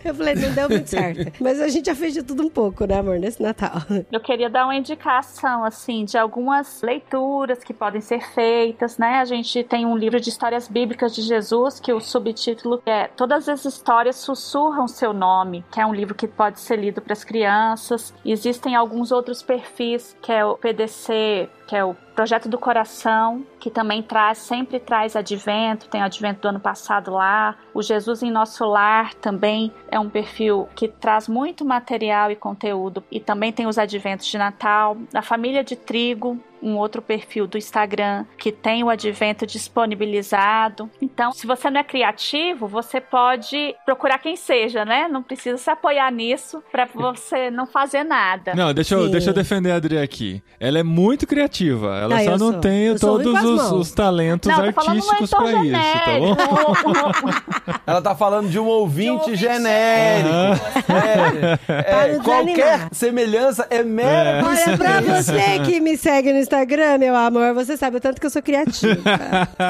[0.05, 1.33] Eu falei, não deu muito certo.
[1.41, 3.83] Mas a gente já fez de tudo um pouco, né, amor, nesse Natal.
[4.11, 9.19] Eu queria dar uma indicação, assim, de algumas leituras que podem ser feitas, né?
[9.19, 13.49] A gente tem um livro de histórias bíblicas de Jesus, que o subtítulo é Todas
[13.49, 17.25] as Histórias Sussurram Seu Nome, que é um livro que pode ser lido para as
[17.25, 18.15] crianças.
[18.25, 23.71] Existem alguns outros perfis, que é o PDC, que é o Projeto do Coração, que
[23.71, 27.57] também traz, sempre traz advento, tem o advento do ano passado lá.
[27.73, 33.03] O Jesus em Nosso Lar também é um perfil que traz muito material e conteúdo
[33.11, 34.99] e também tem os adventos de Natal.
[35.14, 40.91] A Família de Trigo, um outro perfil do Instagram que tem o advento disponibilizado.
[41.01, 45.09] Então, se você não é criativo, você pode procurar quem seja, né?
[45.09, 48.55] Não precisa se apoiar nisso para você não fazer nada.
[48.55, 49.11] Não, deixa eu, Sim.
[49.13, 50.43] deixa eu defender a Adri aqui.
[50.59, 51.97] Ela é muito criativa.
[51.99, 52.61] Ela Ah, só não sou.
[52.61, 57.81] tem Eu todos os, os talentos Não, um artísticos leitor pra isso, tá bom?
[57.87, 60.61] Ela tá falando de um ouvinte, ouvinte genérico.
[60.91, 62.89] É, é, Para qualquer desanimar.
[62.93, 67.99] semelhança é mera Olha, pra você que me segue no Instagram, meu amor, você sabe
[67.99, 69.01] o tanto que eu sou criativa.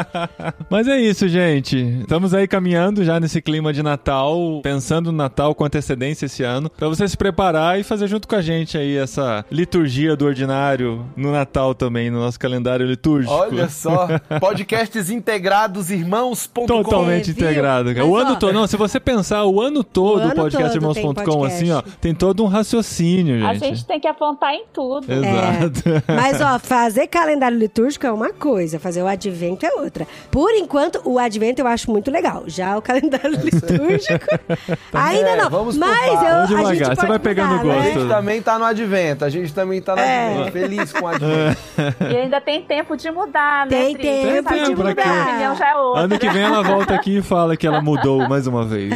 [0.70, 1.76] Mas é isso, gente.
[2.00, 6.70] Estamos aí caminhando já nesse clima de Natal, pensando no Natal com antecedência esse ano,
[6.70, 11.04] pra você se preparar e fazer junto com a gente aí essa liturgia do ordinário
[11.14, 13.30] no Natal também, no nosso calendário litúrgico.
[13.34, 14.08] Olha só,
[14.40, 16.64] podcasts integrados, irmãos.com.
[16.66, 17.90] Totalmente É, integrado.
[17.94, 21.46] Mas, O ano todo, não, se você pensar o ano todo, O podcast irmãos.com, podcast.
[21.62, 23.66] assim, ó, tem todo um raciocínio, A gente.
[23.66, 25.04] gente tem que apontar em tudo.
[25.12, 25.82] Exato.
[26.08, 30.06] Mas, ó, fazer calendário litúrgico é uma coisa, fazer o advento é outra.
[30.30, 32.44] Por enquanto, o advento eu acho muito legal.
[32.46, 34.24] Já o calendário litúrgico,
[34.94, 35.50] ainda É, não.
[35.50, 37.76] vamos Mas eu, Vamos a gente devagar, você vai pegando mudar, gosto.
[37.80, 37.92] A né?
[37.92, 40.26] gente também tá no advento, a gente também tá no É.
[40.28, 40.52] advento.
[40.52, 41.60] Feliz com o advento.
[42.08, 45.50] E ainda tem tempo de mudar, né, Tem tempo Sabe de que mudar.
[45.50, 46.02] A já é outra.
[46.04, 48.92] Ano que vem ela volta aqui e fala que ela mudou mais uma vez.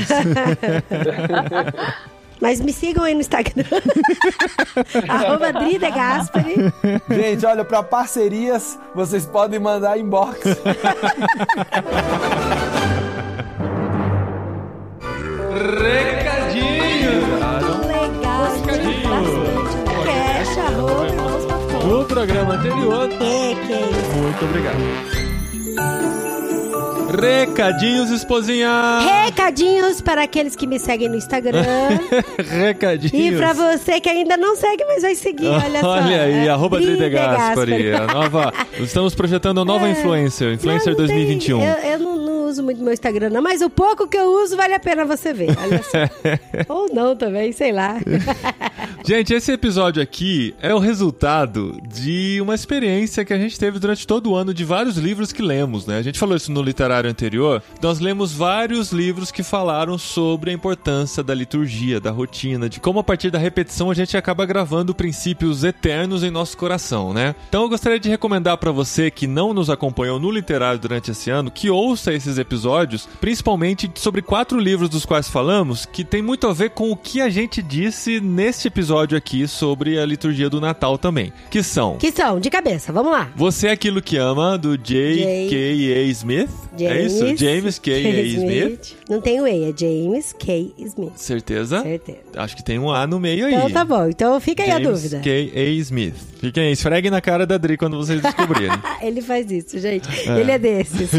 [2.40, 3.64] Mas me sigam aí no Instagram.
[5.08, 6.72] Arroba Dri de Gaspari.
[7.10, 10.40] Gente, olha, pra parcerias, vocês podem mandar inbox.
[15.84, 17.20] Recadinho!
[17.86, 19.02] Legal, bastante.
[20.04, 21.86] Cash, arroba, irmãos.com.
[21.86, 24.16] No programa anterior, É, que é isso.
[24.16, 26.23] muito obrigado.
[27.18, 28.98] Recadinhos, esposinha!
[29.24, 31.62] Recadinhos para aqueles que me seguem no Instagram.
[32.38, 33.34] Recadinhos.
[33.34, 35.90] E pra você que ainda não segue, mas vai seguir, olha só.
[35.90, 40.52] Olha aí, É, arroba Dri Dri de de Gaspari, nova, estamos projetando a nova influencer,
[40.54, 41.62] Influencer Não, não tem- 2021.
[41.62, 44.56] eu eu não, não uso muito meu Instagram, não, mas o pouco que eu uso
[44.56, 45.50] vale a pena você ver.
[45.58, 46.74] Olha só.
[46.74, 47.96] Ou não também, sei lá.
[49.04, 54.06] Gente, esse episódio aqui é o resultado de uma experiência que a gente teve durante
[54.06, 55.98] todo o ano de vários livros que lemos, né?
[55.98, 57.62] A gente falou isso no literário anterior.
[57.82, 62.98] Nós lemos vários livros que falaram sobre a importância da liturgia, da rotina, de como
[62.98, 67.34] a partir da repetição a gente acaba gravando princípios eternos em nosso coração, né?
[67.48, 71.30] Então eu gostaria de recomendar para você que não nos acompanhou no literário durante esse
[71.30, 76.46] ano, que ouça esses episódios, principalmente sobre quatro livros dos quais falamos, que tem muito
[76.46, 80.60] a ver com o que a gente disse neste episódio aqui sobre a liturgia do
[80.60, 83.28] Natal também, que são Que são, de cabeça, vamos lá.
[83.36, 86.02] Você é Aquilo Que Ama, do J.K.A.
[86.10, 86.50] Smith.
[86.86, 87.36] É isso?
[87.36, 88.22] James K.A.
[88.22, 88.96] Smith.
[89.08, 90.72] Não tem o E, é James K.
[90.78, 91.12] Smith.
[91.16, 91.82] Certeza?
[91.82, 92.18] Certeza.
[92.36, 93.54] Acho que tem um A no meio aí.
[93.54, 95.20] Então tá bom, então fica aí a James dúvida.
[95.20, 95.64] K.A.
[95.80, 96.14] Smith.
[96.40, 98.70] Fiquem aí, esfreguem na cara da Dri quando vocês descobrirem.
[99.00, 100.06] Ele faz isso, gente.
[100.28, 101.10] Ele é desses.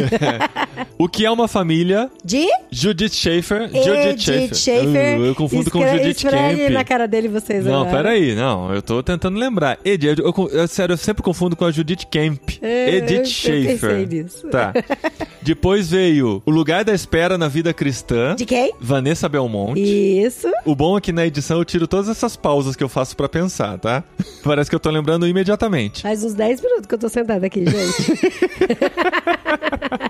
[1.00, 2.10] o que é uma família?
[2.24, 3.70] De Judith Schaefer.
[3.74, 5.20] Edith Schaefer.
[5.20, 6.72] Eu confundo com Escre- Judith esfregue Kemp.
[6.74, 7.98] na cara dele vocês Não, agora.
[7.98, 9.80] peraí, não, eu tô tentando lembrar.
[9.84, 12.60] Ed, eu, eu- eu- sério, eu sempre confundo com a Judith Kemp.
[12.62, 13.80] É, Edith eu Schaefer.
[13.80, 14.48] pensei nisso.
[15.56, 18.36] Depois veio O Lugar da Espera na Vida Cristã.
[18.36, 18.74] De quem?
[18.78, 19.80] Vanessa Belmonte.
[19.80, 20.52] Isso.
[20.66, 23.30] O bom é que na edição eu tiro todas essas pausas que eu faço pra
[23.30, 24.04] pensar, tá?
[24.44, 26.02] Parece que eu tô lembrando imediatamente.
[26.02, 28.20] Faz uns 10 minutos que eu tô sentada aqui, gente.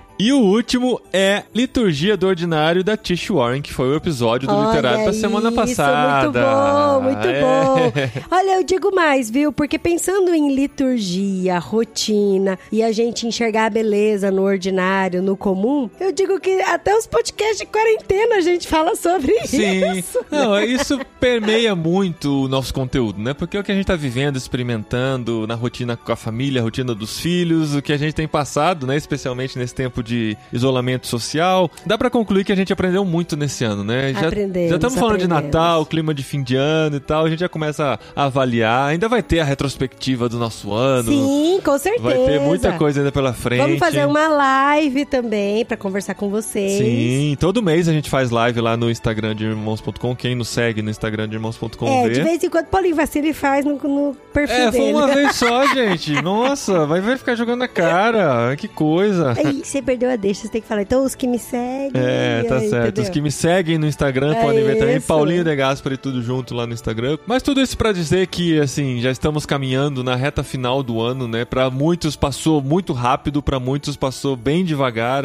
[0.17, 4.53] E o último é Liturgia do Ordinário da Tish Warren, que foi o episódio do
[4.55, 6.23] Olha Literário da semana isso, passada.
[6.23, 7.41] Muito bom, muito É.
[7.41, 7.91] bom.
[8.31, 9.51] Olha, eu digo mais, viu?
[9.51, 15.89] Porque pensando em liturgia, rotina e a gente enxergar a beleza no ordinário, no comum,
[15.99, 19.97] eu digo que até os podcasts de quarentena a gente fala sobre Sim.
[19.97, 20.23] isso.
[20.31, 23.33] Não, isso permeia muito o nosso conteúdo, né?
[23.33, 26.63] Porque é o que a gente tá vivendo, experimentando na rotina com a família, a
[26.63, 28.95] rotina dos filhos, o que a gente tem passado, né?
[28.95, 31.69] Especialmente nesse tempo de isolamento social.
[31.85, 34.13] Dá pra concluir que a gente aprendeu muito nesse ano, né?
[34.13, 35.53] Já, Aprendemos, já estamos falando de aprendemos.
[35.53, 37.25] Natal, clima de fim de ano e tal.
[37.25, 38.89] A gente já começa a avaliar.
[38.89, 41.09] Ainda vai ter a retrospectiva do nosso ano.
[41.11, 42.03] Sim, com certeza.
[42.03, 43.61] Vai ter muita coisa ainda pela frente.
[43.61, 46.77] Vamos fazer uma live também pra conversar com vocês.
[46.77, 50.15] Sim, todo mês a gente faz live lá no Instagram de irmãos.com.
[50.15, 52.13] Quem nos segue no Instagram de irmãos.com É, vê.
[52.15, 54.93] de vez em quando Paulinho vacila e faz no, no perfil É, foi dele.
[54.93, 56.21] uma vez só, gente.
[56.21, 58.55] Nossa, vai vai ficar jogando na cara.
[58.55, 59.33] Que coisa.
[59.37, 60.81] Aí você perdeu a deixa, você tem que falar.
[60.81, 61.91] Então, os que me seguem.
[61.95, 62.83] É, tá aí, certo.
[62.87, 63.03] entendeu?
[63.03, 64.99] Os que me seguem no Instagram É podem ver também.
[65.01, 67.17] Paulinho De Gaspari, tudo junto lá no Instagram.
[67.25, 71.27] Mas tudo isso pra dizer que, assim, já estamos caminhando na reta final do ano,
[71.27, 71.45] né?
[71.45, 75.23] Pra muitos passou muito rápido, pra muitos passou bem devagar.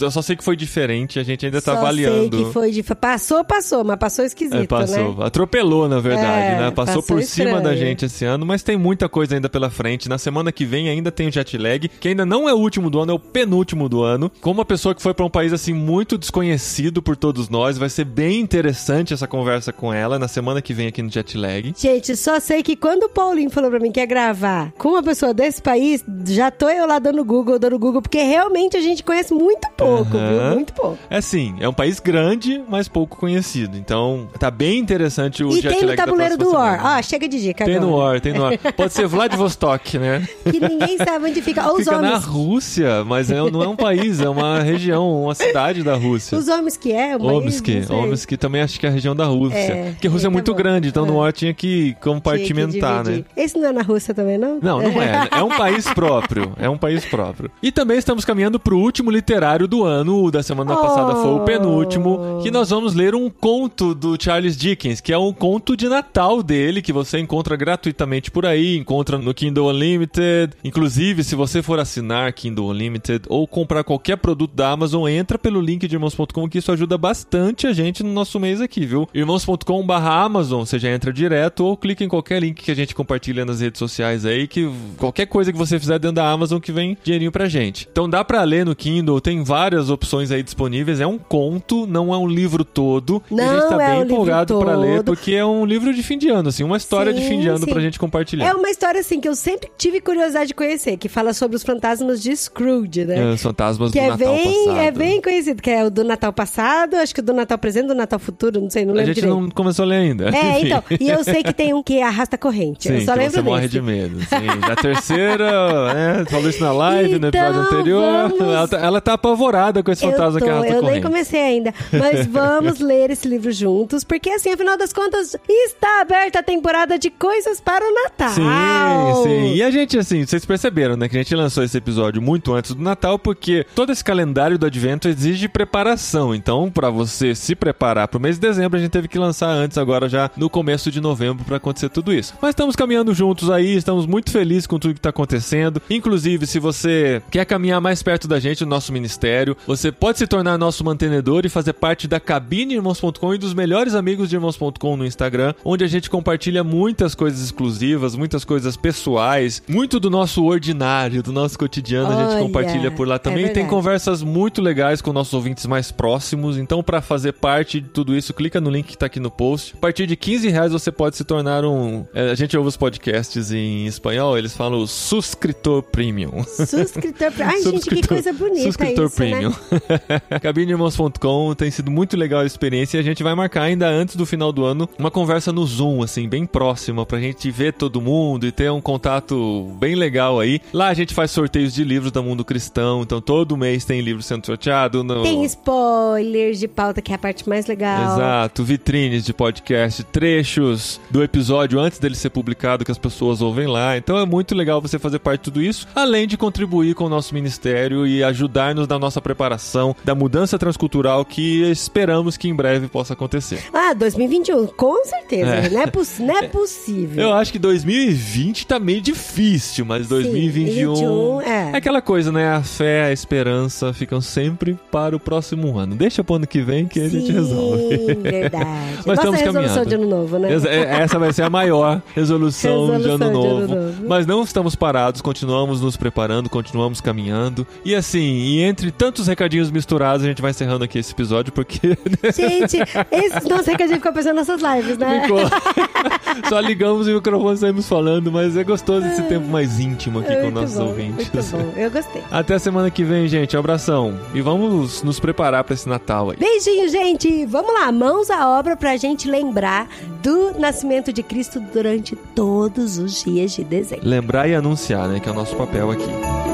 [0.00, 2.36] Eu só sei que foi diferente, a gente ainda tá Só avaliando.
[2.36, 2.82] sei que foi de...
[2.82, 5.16] Passou, passou, mas passou esquisito, É, passou.
[5.16, 5.26] né?
[5.26, 6.70] Atropelou, na verdade, É, né?
[6.70, 7.62] Passou, passou por cima estranho.
[7.64, 10.08] da gente esse ano, mas tem muita coisa ainda pela frente.
[10.08, 12.88] Na semana que vem ainda tem o jet lag, que ainda não é o último
[12.90, 14.30] do ano, é o penúltimo do ano.
[14.40, 17.88] Como uma pessoa que foi pra um país assim muito desconhecido por todos nós, vai
[17.90, 21.74] ser bem interessante essa conversa com ela na semana que vem aqui no jet lag.
[21.76, 25.02] Gente, só sei que quando o Paulinho falou pra mim que ia gravar com uma
[25.02, 29.02] pessoa desse país, já tô eu lá dando Google, dando Google, porque realmente a gente
[29.04, 30.28] conhece muito pouco, Aham.
[30.46, 30.54] viu?
[30.54, 30.98] Muito pouco.
[31.10, 33.76] É assim, é um país grande, mas pouco conhecido.
[33.76, 36.76] Então, tá bem interessante o e jet tem no tabuleiro do War.
[36.78, 36.96] semana.
[36.96, 37.90] Ah, chega de dica Tem agora.
[37.90, 38.58] no War, tem no War.
[38.76, 40.26] Pode ser Vladivostok, né?
[40.50, 41.66] Que ninguém sabe onde fica.
[41.68, 42.24] Ou os Fica na homens.
[42.24, 46.36] Rússia, mas é- não é um país, é uma região, uma cidade da Rússia.
[46.38, 48.10] Os homens que é, o Omsk, não.
[48.10, 49.56] Omsk também acho que é a região da Rússia.
[49.58, 50.56] É, porque a Rússia é, é, tá muito bom.
[50.58, 51.16] grande, então no É.
[51.16, 53.24] War tinha que Tinha que compartimentar, né?
[53.36, 54.58] Esse não é na Rússia também, não?
[54.62, 55.28] Não, não é.
[55.30, 56.52] É um país próprio.
[56.58, 57.50] É um país próprio.
[57.62, 60.24] E também estamos caminhando pro último literário do ano.
[60.24, 60.76] O da semana Oh.
[60.80, 62.40] passada foi o penúltimo.
[62.42, 66.42] Que nós vamos ler um conto do Charles Dickens, que é um conto de Natal
[66.42, 70.52] dele, que você encontra gratuitamente por aí, encontra no Kindle Unlimited.
[70.64, 75.60] Inclusive, se você for assinar Kindle Unlimited ou comprar qualquer produto da Amazon, entra pelo
[75.60, 79.08] link de irmãos.com, que isso ajuda bastante a gente no nosso mês aqui, viu?
[79.14, 82.94] irmãos.com barra Amazon, você já entra direto ou clica em qualquer link que a gente
[82.94, 86.72] compartilha nas redes sociais aí, que qualquer coisa que você fizer dentro da Amazon que
[86.72, 87.88] vem dinheirinho pra gente.
[87.90, 92.12] Então dá pra ler no Kindle, tem várias opções aí disponíveis, é um conto, não
[92.12, 93.22] é um livro todo.
[93.30, 95.64] e a Não gente tá é bem um livro empolgado pra ler, porque é um
[95.64, 97.66] livro de fim de ano, assim, uma história de Sim, fim de ano sim.
[97.72, 98.46] pra gente compartilhar.
[98.46, 101.62] É uma história assim que eu sempre tive curiosidade de conhecer, que fala sobre os
[101.62, 103.18] fantasmas de Scrooge, né?
[103.18, 103.61] É, os fantasmas
[103.92, 104.78] Que do é Natal bem, passado.
[104.78, 107.86] é bem conhecido, que é o do Natal passado, acho que o do Natal presente,
[107.88, 109.40] do Natal futuro, não sei, não A lembro gente direito.
[109.40, 110.30] não começou a ler ainda.
[110.36, 110.66] É, Enfim.
[110.66, 110.82] então.
[111.00, 112.88] E eu sei que tem um que arrasta corrente.
[112.88, 114.18] Sim, eu só que lembro você morre de medo.
[114.20, 114.36] Sim,
[114.70, 116.24] a terceira, né?
[116.28, 118.28] Falou isso na live, no episódio Então, anterior.
[118.30, 120.82] vamos- Ela, tá, ela tá apavorada com esse Eu, fantasma tô, que arrasta eu nem
[120.82, 121.02] corrente.
[121.06, 121.74] comecei ainda.
[121.92, 126.98] Mas vamos ler esse livro juntos, porque assim, afinal das contas, está aberta a temporada
[126.98, 128.30] de coisas para o Natal.
[128.32, 129.54] Sim, sim.
[129.54, 131.08] E a gente, assim, vocês perceberam, né?
[131.08, 134.66] Que a gente lançou esse episódio muito antes do Natal, porque todo esse calendário do
[134.66, 136.34] Advento exige preparação.
[136.34, 139.78] Então, pra você se preparar pro mês de dezembro, a gente teve que lançar antes,
[139.78, 142.34] agora já no começo de novembro, pra acontecer tudo isso.
[142.40, 145.80] Mas estamos caminhando juntos aí, estamos muito felizes com tudo que tá acontecendo.
[145.90, 150.26] Inclusive, se você quer caminhar mais perto da gente no nosso ministério, você pode se
[150.26, 154.96] tornar nosso mantenedor e fazer parte da cabine irmãos.com e dos melhores amigos de irmãos.com
[154.96, 160.44] no Instagram, onde a gente compartilha muitas coisas exclusivas, muitas coisas pessoais, muito do nosso
[160.44, 163.18] ordinário, do nosso cotidiano, a gente compartilha por lá é
[163.48, 163.62] também.
[163.62, 166.56] Tem conversas muito legais com nossos ouvintes mais próximos.
[166.56, 169.74] Então, para fazer parte de tudo isso, clica no link que tá aqui no post.
[169.76, 172.04] A partir de 15 reais você pode se tornar um.
[172.14, 176.44] é, A gente ouve os podcasts em espanhol, eles falam suscritor premium.
[176.44, 177.32] Suscritor.
[177.40, 179.50] Ai, gente, que coisa bonita Suscritor isso, Premium.
[180.30, 180.38] né?
[180.40, 184.26] Cabineirmãos.com tem sido muito legal a experiência e a gente vai marcar ainda antes do
[184.26, 188.46] final do ano uma conversa no Zoom, assim, bem próxima, pra gente ver todo mundo
[188.46, 190.60] e ter um contato bem legal aí.
[190.72, 194.22] Lá a gente faz sorteios de livros do mundo cristão, então todo mês tem livro
[194.22, 195.02] sendo sorteado.
[195.02, 195.22] No...
[195.22, 198.14] Tem spoilers de pauta, que é a parte mais legal.
[198.14, 203.66] Exato, vitrines de podcast, trechos do episódio antes dele ser publicado que as pessoas ouvem
[203.66, 203.96] lá.
[203.96, 207.08] Então é muito legal você fazer parte de tudo isso, além de contribuir com o
[207.08, 212.88] nosso ministério e ajudar-nos na nossa preparação da mudança transcultural que esperamos que em breve
[212.88, 213.62] possa acontecer.
[213.72, 215.50] Ah, 2021, com certeza.
[215.54, 215.68] É.
[215.70, 217.22] Não, é poss- não é possível.
[217.22, 221.76] Eu acho que 2020 tá meio difícil, mas 2021 2021, é.
[221.76, 222.48] aquela coisa, né?
[222.54, 225.94] A fé a esperança ficam sempre para o próximo ano.
[225.94, 227.82] Deixa pro ano que vem que a gente resolve.
[227.96, 228.66] Sim, verdade.
[229.06, 229.88] Mas Nossa estamos resolução caminhando.
[229.88, 230.52] de ano novo, né?
[230.54, 233.56] Essa- é- Essa vai ser a maior resolução, de, Resolução ano de novo.
[233.74, 234.08] ano novo.
[234.08, 237.66] Mas não estamos parados, continuamos nos preparando, continuamos caminhando.
[237.84, 241.80] E assim, e entre tantos recadinhos misturados, a gente vai encerrando aqui esse episódio, porque
[242.34, 242.78] Gente,
[243.10, 245.22] esse nosso recadinho ficou pensando nessas lives, né?
[245.22, 245.40] ficou.
[246.48, 250.34] Só ligamos o microfone e saímos falando, mas é gostoso esse tempo mais íntimo aqui
[250.36, 251.30] com Muito nossos bom, ouvintes.
[251.32, 252.22] Muito bom, eu gostei.
[252.30, 253.56] Até a semana que vem, gente.
[253.56, 254.18] Um abração.
[254.34, 256.36] E vamos nos preparar para esse Natal aí.
[256.36, 257.46] Beijinho, gente!
[257.46, 259.88] Vamos lá, mãos à obra pra gente lembrar
[260.22, 264.08] do nascimento de Cristo durante todos os dias de dezembro.
[264.08, 265.20] Lembrar e anunciar, né?
[265.20, 266.51] Que é o nosso papel aqui.